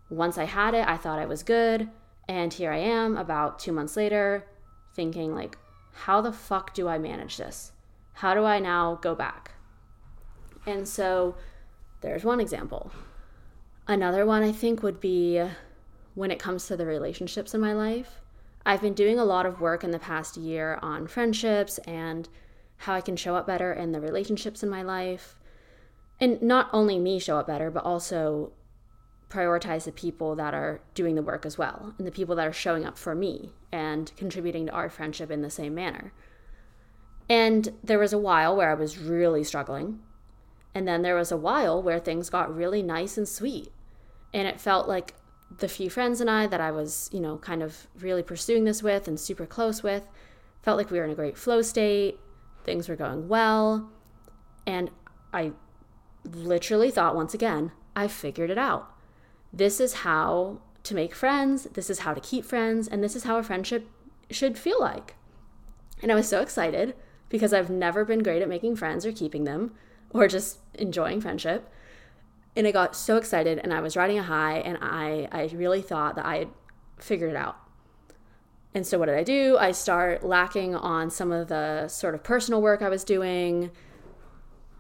once 0.09 0.39
I 0.39 0.45
had 0.45 0.75
it, 0.75 0.87
I 0.87 0.97
thought 0.97 1.19
I 1.19 1.27
was 1.27 1.43
good. 1.43 1.89
And 2.29 2.53
here 2.53 2.73
I 2.73 2.79
am 2.79 3.17
about 3.17 3.59
two 3.59 3.73
months 3.73 3.97
later 3.97 4.47
thinking, 4.95 5.35
like, 5.35 5.59
how 5.93 6.21
the 6.21 6.33
fuck 6.33 6.75
do 6.75 6.89
I 6.89 6.99
manage 6.99 7.37
this? 7.37 7.73
How 8.15 8.35
do 8.35 8.45
I 8.45 8.59
now 8.59 8.99
go 9.03 9.15
back? 9.15 9.53
And 10.67 10.87
so 10.87 11.37
there's 12.01 12.25
one 12.25 12.41
example. 12.41 12.91
Another 13.87 14.27
one 14.27 14.43
I 14.43 14.53
think 14.53 14.83
would 14.83 15.01
be 15.01 15.43
when 16.15 16.31
it 16.31 16.39
comes 16.39 16.67
to 16.67 16.77
the 16.77 16.87
relationships 16.87 17.55
in 17.55 17.61
my 17.61 17.73
life. 17.73 18.21
I've 18.65 18.81
been 18.81 18.95
doing 18.95 19.19
a 19.19 19.25
lot 19.25 19.47
of 19.47 19.61
work 19.61 19.85
in 19.85 19.93
the 19.93 19.99
past 19.99 20.37
year 20.37 20.79
on 20.83 21.07
friendships 21.07 21.79
and 21.79 22.29
how 22.79 22.95
I 22.95 23.01
can 23.01 23.17
show 23.17 23.37
up 23.37 23.47
better 23.47 23.73
in 23.73 23.93
the 23.93 24.01
relationships 24.01 24.63
in 24.63 24.69
my 24.69 24.83
life. 24.83 25.37
And 26.19 26.43
not 26.43 26.69
only 26.73 26.99
me 26.99 27.21
show 27.21 27.39
up 27.39 27.47
better, 27.47 27.71
but 27.71 27.85
also 27.85 28.53
prioritize 29.29 29.85
the 29.85 29.93
people 29.93 30.35
that 30.37 30.55
are 30.55 30.81
doing 30.95 31.15
the 31.15 31.23
work 31.23 31.45
as 31.45 31.59
well 31.59 31.95
and 31.99 32.07
the 32.07 32.13
people 32.13 32.37
that 32.37 32.47
are 32.47 32.53
showing 32.53 32.85
up 32.85 32.97
for 32.97 33.15
me 33.15 33.53
and 33.73 34.13
contributing 34.17 34.67
to 34.67 34.73
our 34.73 34.89
friendship 34.89 35.31
in 35.31 35.43
the 35.43 35.51
same 35.51 35.75
manner. 35.75 36.13
And 37.29 37.73
there 37.83 37.99
was 37.99 38.13
a 38.13 38.19
while 38.19 38.57
where 38.57 38.71
I 38.71 38.75
was 38.75 38.99
really 38.99 39.43
struggling. 39.45 40.01
And 40.77 40.87
then 40.87 41.01
there 41.01 41.15
was 41.15 41.33
a 41.33 41.39
while 41.39 41.83
where 41.83 41.99
things 41.99 42.29
got 42.29 42.55
really 42.55 42.83
nice 42.83 43.17
and 43.17 43.27
sweet. 43.27 43.73
And 44.35 44.47
it 44.47 44.61
felt 44.61 44.87
like 44.87 45.15
the 45.57 45.69
few 45.69 45.89
friends 45.89 46.21
and 46.21 46.29
I 46.29 46.47
that 46.49 46.61
I 46.61 46.71
was, 46.71 47.09
you 47.15 47.19
know, 47.19 47.39
kind 47.39 47.63
of 47.63 47.87
really 47.99 48.23
pursuing 48.23 48.65
this 48.65 48.83
with 48.83 49.09
and 49.09 49.19
super 49.19 49.47
close 49.47 49.83
with 49.83 50.07
felt 50.61 50.77
like 50.77 50.91
we 50.91 50.99
were 50.99 51.05
in 51.07 51.11
a 51.11 51.15
great 51.15 51.39
flow 51.39 51.63
state. 51.63 52.21
Things 52.63 52.91
were 52.91 52.95
going 52.95 53.27
well. 53.27 53.91
And 54.67 54.91
I 55.33 55.53
literally 56.25 56.91
thought 56.91 57.17
once 57.17 57.33
again, 57.33 57.73
I 57.97 58.07
figured 58.07 58.51
it 58.51 58.59
out 58.59 58.93
this 59.51 59.81
is 59.81 59.95
how 59.95 60.61
to 60.83 60.95
make 60.95 61.15
friends, 61.15 61.65
this 61.73 61.89
is 61.89 62.01
how 62.01 62.13
to 62.13 62.21
keep 62.21 62.45
friends, 62.45 62.87
and 62.87 63.03
this 63.03 63.17
is 63.17 63.25
how 63.25 63.39
a 63.39 63.43
friendship 63.43 63.89
should 64.31 64.59
feel 64.59 64.79
like. 64.79 65.15
And 66.03 66.13
I 66.13 66.17
was 66.17 66.29
so 66.29 66.43
excited 66.43 66.95
because 67.31 67.55
I've 67.55 67.71
never 67.71 68.05
been 68.05 68.23
great 68.23 68.43
at 68.43 68.49
making 68.51 68.77
friends 68.77 69.07
or 69.07 69.13
keeping 69.13 69.45
them 69.45 69.73
or 70.11 70.29
just 70.29 70.59
enjoying 70.75 71.21
friendship. 71.21 71.71
And 72.55 72.67
I 72.67 72.73
got 72.73 72.97
so 72.97 73.17
excited 73.17 73.59
and 73.59 73.73
I 73.73 73.81
was 73.81 73.97
riding 73.97 74.19
a 74.19 74.23
high 74.23 74.59
and 74.59 74.79
I, 74.81 75.29
I 75.31 75.51
really 75.55 75.83
thought 75.83 76.17
that 76.17 76.25
I 76.25 76.39
had 76.39 76.49
figured 76.99 77.31
it 77.31 77.37
out. 77.37 77.59
And 78.75 78.87
so 78.87 78.99
what 78.99 79.07
did 79.07 79.15
I 79.15 79.23
do? 79.23 79.57
I 79.59 79.73
start 79.73 80.23
lacking 80.23 80.75
on 80.75 81.11
some 81.11 81.33
of 81.33 81.49
the 81.49 81.89
sort 81.89 82.15
of 82.15 82.23
personal 82.23 82.61
work 82.61 82.83
I 82.83 82.89
was 82.89 83.05
doing. 83.05 83.71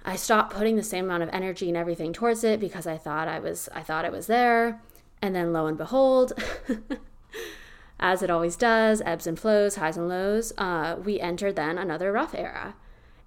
I 0.04 0.16
stopped 0.16 0.54
putting 0.54 0.76
the 0.76 0.82
same 0.82 1.06
amount 1.06 1.22
of 1.22 1.30
energy 1.32 1.68
and 1.68 1.76
everything 1.76 2.12
towards 2.12 2.44
it 2.44 2.60
because 2.60 2.86
I 2.86 2.96
thought 2.98 3.26
I 3.26 3.38
was 3.38 3.68
I 3.74 3.82
thought 3.82 4.04
it 4.04 4.12
was 4.12 4.26
there. 4.26 4.80
And 5.22 5.34
then 5.34 5.52
lo 5.52 5.66
and 5.66 5.78
behold, 5.78 6.34
as 8.00 8.22
it 8.22 8.30
always 8.30 8.56
does, 8.56 9.00
ebbs 9.04 9.26
and 9.26 9.38
flows, 9.38 9.76
highs 9.76 9.96
and 9.96 10.08
lows, 10.08 10.52
uh, 10.58 10.96
we 11.02 11.18
entered 11.18 11.56
then 11.56 11.78
another 11.78 12.12
rough 12.12 12.34
era. 12.34 12.74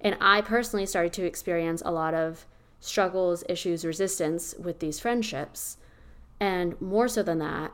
And 0.02 0.18
I 0.22 0.42
personally 0.42 0.86
started 0.86 1.14
to 1.14 1.26
experience 1.26 1.82
a 1.86 1.92
lot 1.92 2.14
of 2.14 2.46
struggles, 2.80 3.44
issues, 3.50 3.84
resistance 3.84 4.56
with 4.58 4.80
these 4.80 5.00
friendships. 5.00 5.78
And 6.40 6.80
more 6.80 7.08
so 7.08 7.22
than 7.22 7.40
that, 7.40 7.74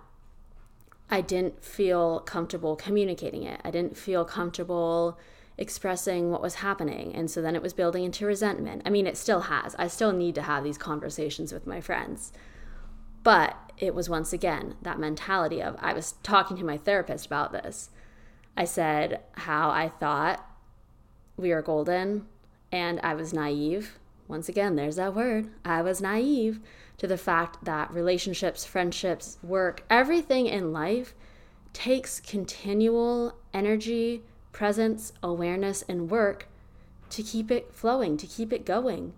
I 1.10 1.22
didn't 1.22 1.64
feel 1.64 2.22
comfortable 2.22 2.76
communicating 2.76 3.44
it. 3.44 3.62
I 3.64 3.70
didn't 3.70 3.96
feel 3.96 4.26
comfortable 4.26 5.20
expressing 5.58 6.32
what 6.32 6.42
was 6.42 6.56
happening. 6.56 7.14
And 7.16 7.30
so 7.30 7.42
then 7.42 7.56
it 7.56 7.62
was 7.62 7.74
building 7.74 8.04
into 8.04 8.26
resentment. 8.26 8.82
I 8.86 8.90
mean, 8.90 9.08
it 9.08 9.16
still 9.16 9.42
has. 9.42 9.76
I 9.78 9.88
still 9.88 10.12
need 10.12 10.36
to 10.36 10.42
have 10.42 10.64
these 10.64 10.78
conversations 10.78 11.54
with 11.54 11.68
my 11.68 11.80
friends. 11.80 12.34
But 13.24 13.56
it 13.78 13.94
was 13.94 14.10
once 14.10 14.34
again 14.34 14.76
that 14.82 15.00
mentality 15.00 15.62
of 15.62 15.76
I 15.80 15.94
was 15.94 16.14
talking 16.24 16.58
to 16.58 16.66
my 16.66 16.78
therapist 16.78 17.26
about 17.26 17.52
this. 17.52 17.90
I 18.58 18.66
said 18.66 19.22
how 19.34 19.70
I 19.70 19.90
thought 19.90 20.46
we 21.38 21.52
are 21.52 21.62
golden 21.62 22.26
and 22.72 23.00
I 23.02 23.14
was 23.14 23.34
naive. 23.34 24.00
Once 24.28 24.50
again, 24.50 24.76
there's 24.76 24.96
that 24.96 25.16
word. 25.16 25.50
I 25.64 25.82
was 25.82 26.02
naive 26.02 26.60
to 26.98 27.08
the 27.08 27.18
fact 27.18 27.64
that 27.66 27.94
relationships, 27.94 28.66
friendships, 28.66 29.38
work, 29.44 29.84
everything 29.90 30.48
in 30.48 30.74
life 30.74 31.14
takes 31.74 32.20
continual 32.20 33.36
energy, 33.54 34.24
presence, 34.52 35.14
awareness, 35.22 35.84
and 35.84 36.10
work 36.10 36.48
to 37.10 37.22
keep 37.22 37.52
it 37.52 37.74
flowing, 37.74 38.18
to 38.18 38.26
keep 38.26 38.52
it 38.52 38.66
going. 38.66 39.14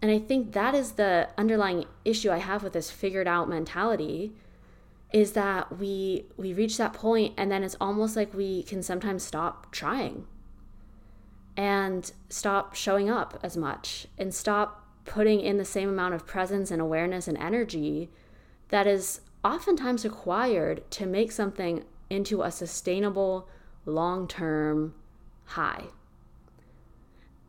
And 0.00 0.10
I 0.10 0.18
think 0.18 0.52
that 0.52 0.74
is 0.74 0.92
the 0.92 1.28
underlying 1.38 1.86
issue 2.04 2.30
I 2.30 2.38
have 2.38 2.62
with 2.62 2.74
this 2.74 2.90
figured 2.90 3.28
out 3.28 3.48
mentality 3.48 4.32
is 5.12 5.32
that 5.32 5.78
we 5.78 6.24
we 6.36 6.52
reach 6.54 6.78
that 6.78 6.94
point 6.94 7.34
and 7.36 7.50
then 7.52 7.62
it's 7.62 7.76
almost 7.80 8.16
like 8.16 8.32
we 8.32 8.62
can 8.62 8.82
sometimes 8.82 9.22
stop 9.22 9.70
trying 9.70 10.26
and 11.56 12.12
stop 12.28 12.74
showing 12.74 13.10
up 13.10 13.38
as 13.42 13.56
much 13.56 14.06
and 14.18 14.34
stop 14.34 14.86
putting 15.04 15.40
in 15.40 15.58
the 15.58 15.64
same 15.64 15.88
amount 15.88 16.14
of 16.14 16.26
presence 16.26 16.70
and 16.70 16.80
awareness 16.80 17.28
and 17.28 17.36
energy 17.38 18.10
that 18.68 18.86
is 18.86 19.20
oftentimes 19.44 20.04
required 20.04 20.88
to 20.90 21.06
make 21.06 21.32
something 21.32 21.84
into 22.08 22.42
a 22.42 22.50
sustainable 22.50 23.48
long 23.84 24.28
term 24.28 24.94
high. 25.44 25.84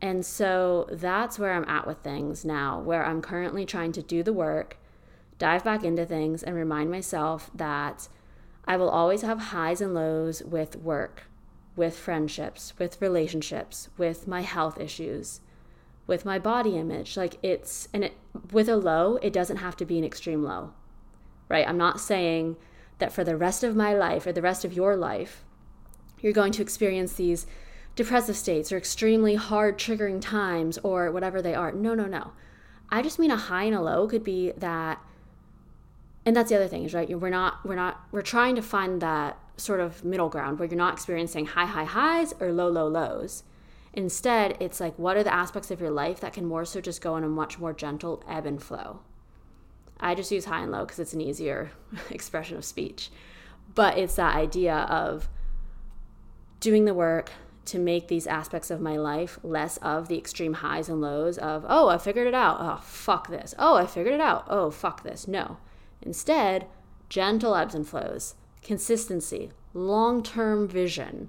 And 0.00 0.26
so 0.26 0.86
that's 0.92 1.38
where 1.38 1.54
I'm 1.54 1.64
at 1.64 1.86
with 1.86 1.98
things 1.98 2.44
now, 2.44 2.78
where 2.80 3.06
I'm 3.06 3.22
currently 3.22 3.64
trying 3.64 3.92
to 3.92 4.02
do 4.02 4.22
the 4.22 4.32
work, 4.32 4.76
dive 5.38 5.64
back 5.64 5.82
into 5.82 6.04
things 6.04 6.42
and 6.42 6.54
remind 6.54 6.90
myself 6.90 7.50
that 7.54 8.08
I 8.66 8.76
will 8.76 8.90
always 8.90 9.22
have 9.22 9.38
highs 9.38 9.80
and 9.80 9.94
lows 9.94 10.42
with 10.42 10.76
work, 10.76 11.24
with 11.76 11.96
friendships, 11.96 12.72
with 12.78 13.00
relationships, 13.00 13.88
with 13.96 14.28
my 14.28 14.42
health 14.42 14.78
issues, 14.78 15.40
with 16.06 16.24
my 16.24 16.38
body 16.38 16.76
image. 16.76 17.16
Like 17.16 17.38
it's, 17.42 17.88
and 17.92 18.04
it, 18.04 18.12
with 18.52 18.68
a 18.68 18.76
low, 18.76 19.16
it 19.16 19.32
doesn't 19.32 19.58
have 19.58 19.76
to 19.78 19.84
be 19.84 19.98
an 19.98 20.04
extreme 20.04 20.42
low, 20.42 20.72
right? 21.48 21.66
I'm 21.68 21.78
not 21.78 22.00
saying 22.00 22.56
that 22.98 23.12
for 23.12 23.24
the 23.24 23.36
rest 23.36 23.64
of 23.64 23.74
my 23.74 23.94
life 23.94 24.26
or 24.26 24.32
the 24.32 24.42
rest 24.42 24.64
of 24.64 24.72
your 24.72 24.96
life, 24.96 25.44
you're 26.20 26.32
going 26.32 26.52
to 26.52 26.62
experience 26.62 27.14
these 27.14 27.46
depressive 27.96 28.36
states 28.36 28.72
or 28.72 28.76
extremely 28.76 29.34
hard 29.34 29.78
triggering 29.78 30.20
times 30.20 30.78
or 30.82 31.10
whatever 31.10 31.42
they 31.42 31.54
are. 31.54 31.72
No, 31.72 31.94
no, 31.94 32.06
no. 32.06 32.32
I 32.88 33.02
just 33.02 33.18
mean 33.18 33.30
a 33.30 33.36
high 33.36 33.64
and 33.64 33.74
a 33.74 33.80
low 33.80 34.06
could 34.06 34.24
be 34.24 34.52
that 34.56 35.00
and 36.26 36.34
that's 36.34 36.48
the 36.48 36.56
other 36.56 36.68
thing 36.68 36.84
is 36.84 36.94
right 36.94 37.20
we're 37.20 37.28
not 37.28 37.64
we're 37.64 37.74
not 37.74 38.00
we're 38.12 38.22
trying 38.22 38.54
to 38.54 38.62
find 38.62 39.00
that 39.00 39.38
sort 39.56 39.80
of 39.80 40.04
middle 40.04 40.28
ground 40.28 40.58
where 40.58 40.68
you're 40.68 40.76
not 40.76 40.94
experiencing 40.94 41.46
high 41.46 41.66
high 41.66 41.84
highs 41.84 42.34
or 42.40 42.52
low 42.52 42.68
low 42.68 42.88
lows. 42.88 43.44
Instead 43.92 44.56
it's 44.60 44.80
like 44.80 44.98
what 44.98 45.16
are 45.16 45.22
the 45.22 45.32
aspects 45.32 45.70
of 45.70 45.80
your 45.80 45.90
life 45.90 46.20
that 46.20 46.32
can 46.32 46.44
more 46.44 46.64
so 46.64 46.80
just 46.80 47.00
go 47.00 47.16
in 47.16 47.24
a 47.24 47.28
much 47.28 47.58
more 47.58 47.72
gentle 47.72 48.22
ebb 48.28 48.46
and 48.46 48.62
flow? 48.62 49.00
I 50.00 50.14
just 50.14 50.32
use 50.32 50.46
high 50.46 50.62
and 50.62 50.72
low 50.72 50.84
because 50.84 50.98
it's 50.98 51.12
an 51.12 51.20
easier 51.20 51.70
expression 52.10 52.56
of 52.56 52.64
speech. 52.64 53.10
But 53.74 53.96
it's 53.96 54.16
that 54.16 54.36
idea 54.36 54.74
of 54.74 55.28
doing 56.60 56.84
the 56.84 56.94
work 56.94 57.30
to 57.66 57.78
make 57.78 58.08
these 58.08 58.26
aspects 58.26 58.70
of 58.70 58.80
my 58.80 58.96
life 58.96 59.38
less 59.42 59.78
of 59.78 60.08
the 60.08 60.18
extreme 60.18 60.54
highs 60.54 60.88
and 60.88 61.00
lows 61.00 61.38
of 61.38 61.64
oh 61.68 61.88
i 61.88 61.96
figured 61.96 62.26
it 62.26 62.34
out. 62.34 62.58
Oh 62.60 62.80
fuck 62.82 63.28
this. 63.28 63.54
Oh 63.58 63.76
i 63.76 63.86
figured 63.86 64.14
it 64.14 64.20
out. 64.20 64.44
Oh 64.48 64.70
fuck 64.70 65.02
this. 65.02 65.28
No. 65.28 65.58
Instead, 66.02 66.66
gentle 67.08 67.54
ebbs 67.54 67.74
and 67.74 67.88
flows, 67.88 68.34
consistency, 68.64 69.50
long 69.72 70.22
term 70.22 70.66
vision, 70.66 71.28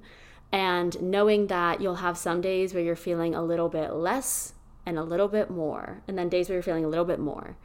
and 0.52 1.00
knowing 1.02 1.48
that 1.48 1.82
you'll 1.82 1.96
have 1.96 2.18
some 2.18 2.42
days 2.42 2.74
where 2.74 2.84
you're 2.84 2.96
feeling 2.96 3.36
a 3.36 3.44
little 3.44 3.70
bit 3.70 3.94
less 3.94 4.54
and 4.86 4.98
a 4.98 5.04
little 5.04 5.28
bit 5.28 5.50
more, 5.50 6.02
and 6.08 6.18
then 6.18 6.30
days 6.30 6.48
where 6.48 6.56
you're 6.56 6.64
feeling 6.64 6.86
a 6.86 6.90
little 6.90 7.06
bit 7.06 7.20
more. 7.20 7.58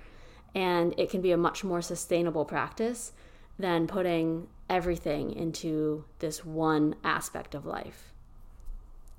And 0.54 0.94
it 0.98 1.10
can 1.10 1.20
be 1.20 1.32
a 1.32 1.36
much 1.36 1.62
more 1.62 1.80
sustainable 1.80 2.44
practice 2.44 3.12
than 3.58 3.86
putting 3.86 4.48
everything 4.68 5.32
into 5.32 6.04
this 6.18 6.44
one 6.44 6.96
aspect 7.04 7.54
of 7.54 7.66
life. 7.66 8.12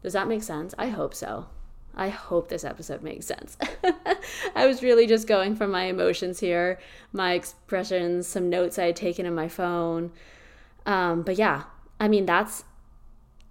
Does 0.04 0.14
that 0.14 0.28
make 0.28 0.44
sense? 0.44 0.74
I 0.78 0.88
hope 0.88 1.14
so. 1.14 1.48
I 1.94 2.10
hope 2.10 2.48
this 2.48 2.64
episode 2.64 3.02
makes 3.02 3.26
sense. 3.26 3.58
I 4.56 4.66
was 4.66 4.82
really 4.82 5.08
just 5.08 5.28
going 5.28 5.56
from 5.56 5.72
my 5.72 5.84
emotions 5.84 6.40
here, 6.40 6.80
my 7.12 7.34
expressions, 7.34 8.28
some 8.28 8.50
notes 8.50 8.80
I 8.80 8.86
had 8.86 8.96
taken 8.96 9.26
in 9.26 9.36
my 9.36 9.50
phone. 9.50 10.12
Um, 10.86 11.22
but 11.24 11.38
yeah, 11.38 11.64
I 12.00 12.08
mean 12.08 12.26
that's 12.26 12.64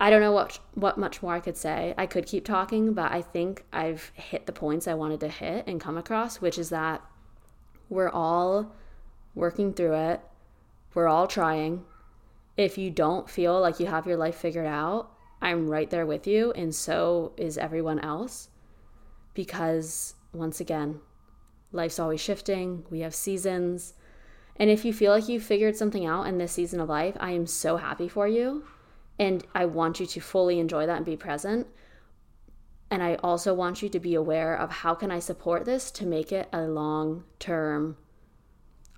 I 0.01 0.09
don't 0.09 0.23
know 0.23 0.33
what 0.33 0.59
what 0.75 0.97
much 0.97 1.23
more 1.23 1.35
I 1.35 1.41
could 1.41 1.57
say. 1.57 1.95
I 1.99 2.07
could 2.07 2.27
keep 2.27 2.45
talking, 2.45 2.95
but 2.95 3.13
I 3.13 3.21
think 3.21 3.65
I've 3.73 4.11
hit 4.15 4.47
the 4.47 4.53
points 4.53 4.89
I 4.89 4.95
wanted 4.95 5.21
to 5.21 5.29
hit 5.29 5.65
and 5.67 5.81
come 5.81 5.99
across, 5.99 6.41
which 6.41 6.59
is 6.59 6.71
that 6.71 7.03
we're 7.91 8.09
all 8.09 8.75
working 9.35 9.75
through 9.75 9.95
it. 9.95 10.21
We're 10.95 11.09
all 11.09 11.27
trying. 11.27 11.85
If 12.57 12.79
you 12.79 12.91
don't 12.91 13.29
feel 13.29 13.61
like 13.61 13.79
you 13.79 13.87
have 13.87 14.07
your 14.07 14.17
life 14.17 14.37
figured 14.37 14.67
out, 14.67 15.11
I'm 15.43 15.69
right 15.69 15.89
there 15.89 16.07
with 16.07 16.27
you, 16.27 16.53
and 16.53 16.75
so 16.75 17.33
is 17.37 17.59
everyone 17.59 18.01
else. 18.01 18.49
Because 19.35 20.15
once 20.33 20.61
again, 20.61 21.01
life's 21.73 21.99
always 21.99 22.21
shifting, 22.21 22.85
we 22.91 23.01
have 23.01 23.15
seasons. 23.15 23.95
And 24.57 24.71
if 24.71 24.85
you 24.85 24.93
feel 24.93 25.13
like 25.13 25.29
you 25.29 25.41
figured 25.41 25.77
something 25.77 26.07
out 26.07 26.27
in 26.27 26.39
this 26.39 26.53
season 26.53 26.81
of 26.81 26.89
life, 26.89 27.17
I 27.21 27.33
am 27.33 27.47
so 27.47 27.77
happy 27.77 28.09
for 28.09 28.29
you. 28.29 28.65
And 29.19 29.47
I 29.55 29.67
want 29.67 30.01
you 30.01 30.07
to 30.07 30.21
fully 30.21 30.59
enjoy 30.59 30.87
that 30.87 30.97
and 30.97 31.07
be 31.07 31.17
present. 31.17 31.67
And 32.91 33.03
I 33.03 33.15
also 33.17 33.55
want 33.55 33.83
you 33.83 33.89
to 33.89 34.01
be 34.01 34.15
aware 34.15 34.57
of 34.57 34.71
how 34.71 34.95
can 34.95 35.11
I 35.11 35.19
support 35.19 35.65
this 35.65 35.91
to 35.93 36.07
make 36.07 36.33
it 36.33 36.49
a 36.53 36.63
long 36.63 37.25
term 37.39 37.97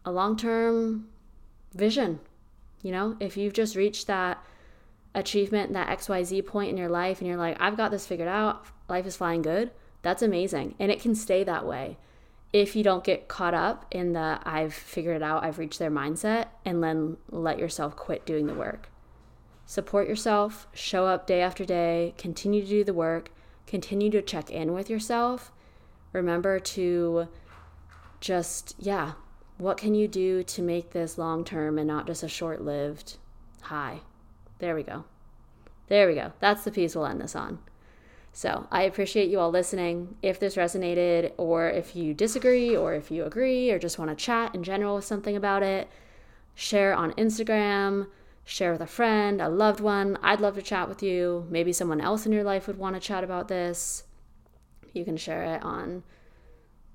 a 0.04 0.10
long 0.10 0.36
term 0.36 1.08
vision. 1.74 2.20
You 2.82 2.90
know, 2.90 3.16
if 3.20 3.36
you've 3.36 3.52
just 3.52 3.76
reached 3.76 4.08
that 4.08 4.42
achievement, 5.14 5.72
that 5.74 5.96
XYZ 5.98 6.44
point 6.46 6.70
in 6.70 6.76
your 6.76 6.88
life, 6.88 7.20
and 7.20 7.28
you're 7.28 7.36
like, 7.36 7.56
I've 7.60 7.76
got 7.76 7.90
this 7.90 8.06
figured 8.06 8.28
out, 8.28 8.66
life 8.88 9.06
is 9.06 9.16
flying 9.16 9.42
good, 9.42 9.70
that's 10.00 10.22
amazing. 10.22 10.74
And 10.80 10.90
it 10.90 11.00
can 11.00 11.14
stay 11.14 11.44
that 11.44 11.66
way 11.66 11.98
if 12.52 12.76
you 12.76 12.82
don't 12.82 13.04
get 13.04 13.28
caught 13.28 13.54
up 13.54 13.86
in 13.90 14.12
the 14.12 14.38
I've 14.44 14.74
figured 14.74 15.16
it 15.16 15.22
out, 15.22 15.44
I've 15.44 15.58
reached 15.58 15.78
there 15.78 15.90
mindset, 15.90 16.48
and 16.64 16.82
then 16.82 17.16
let 17.30 17.58
yourself 17.58 17.96
quit 17.96 18.26
doing 18.26 18.46
the 18.46 18.54
work. 18.54 18.90
Support 19.64 20.08
yourself, 20.08 20.66
show 20.74 21.06
up 21.06 21.26
day 21.26 21.40
after 21.40 21.64
day, 21.64 22.14
continue 22.18 22.62
to 22.62 22.68
do 22.68 22.84
the 22.84 22.92
work, 22.92 23.30
continue 23.66 24.10
to 24.10 24.20
check 24.20 24.50
in 24.50 24.74
with 24.74 24.90
yourself. 24.90 25.50
Remember 26.12 26.58
to 26.58 27.28
just, 28.20 28.74
yeah, 28.78 29.12
what 29.56 29.78
can 29.78 29.94
you 29.94 30.06
do 30.08 30.42
to 30.42 30.60
make 30.60 30.90
this 30.90 31.16
long 31.16 31.44
term 31.44 31.78
and 31.78 31.88
not 31.88 32.06
just 32.06 32.22
a 32.22 32.28
short 32.28 32.60
lived 32.60 33.16
high? 33.62 34.00
There 34.58 34.74
we 34.74 34.82
go. 34.82 35.04
There 35.88 36.06
we 36.06 36.14
go. 36.14 36.32
That's 36.40 36.64
the 36.64 36.70
piece 36.70 36.94
we'll 36.94 37.06
end 37.06 37.20
this 37.20 37.34
on. 37.34 37.60
So 38.32 38.66
I 38.70 38.82
appreciate 38.82 39.28
you 39.28 39.38
all 39.38 39.50
listening. 39.50 40.16
If 40.22 40.40
this 40.40 40.56
resonated, 40.56 41.32
or 41.36 41.68
if 41.68 41.94
you 41.94 42.14
disagree, 42.14 42.74
or 42.74 42.94
if 42.94 43.10
you 43.10 43.24
agree, 43.24 43.70
or 43.70 43.78
just 43.78 43.98
want 43.98 44.10
to 44.10 44.24
chat 44.24 44.54
in 44.54 44.62
general 44.62 44.96
with 44.96 45.04
something 45.04 45.36
about 45.36 45.62
it, 45.62 45.88
share 46.54 46.94
on 46.94 47.12
Instagram, 47.12 48.06
share 48.44 48.72
with 48.72 48.80
a 48.80 48.86
friend, 48.86 49.40
a 49.40 49.48
loved 49.48 49.80
one. 49.80 50.18
I'd 50.22 50.40
love 50.40 50.54
to 50.54 50.62
chat 50.62 50.88
with 50.88 51.02
you. 51.02 51.46
Maybe 51.50 51.72
someone 51.72 52.00
else 52.00 52.24
in 52.24 52.32
your 52.32 52.44
life 52.44 52.66
would 52.66 52.78
want 52.78 52.96
to 52.96 53.00
chat 53.00 53.22
about 53.22 53.48
this. 53.48 54.04
You 54.92 55.04
can 55.04 55.16
share 55.16 55.44
it 55.44 55.62
on 55.62 56.02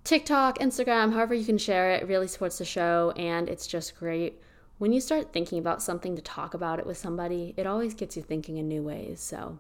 TikTok, 0.04 0.58
Instagram, 0.60 1.14
however 1.14 1.34
you 1.34 1.46
can 1.46 1.58
share 1.58 1.92
it. 1.92 2.04
It 2.04 2.08
really 2.08 2.28
supports 2.28 2.58
the 2.58 2.66
show, 2.66 3.14
and 3.16 3.48
it's 3.48 3.68
just 3.68 3.98
great 3.98 4.42
when 4.78 4.94
you 4.94 5.02
start 5.02 5.34
thinking 5.34 5.58
about 5.60 5.82
something 5.82 6.16
to 6.16 6.22
talk 6.22 6.54
about 6.54 6.80
it 6.80 6.86
with 6.86 6.98
somebody, 6.98 7.54
it 7.58 7.66
always 7.66 7.94
gets 7.94 8.16
you 8.16 8.22
thinking 8.22 8.58
in 8.58 8.68
new 8.68 8.84
ways. 8.84 9.20
So 9.20 9.58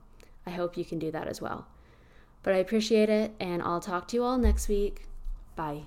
I 0.47 0.51
hope 0.51 0.77
you 0.77 0.85
can 0.85 0.97
do 0.97 1.11
that 1.11 1.27
as 1.27 1.41
well. 1.41 1.67
But 2.41 2.53
I 2.53 2.57
appreciate 2.57 3.09
it, 3.09 3.33
and 3.39 3.61
I'll 3.61 3.81
talk 3.81 4.07
to 4.07 4.15
you 4.15 4.23
all 4.23 4.37
next 4.37 4.69
week. 4.69 5.05
Bye. 5.57 5.83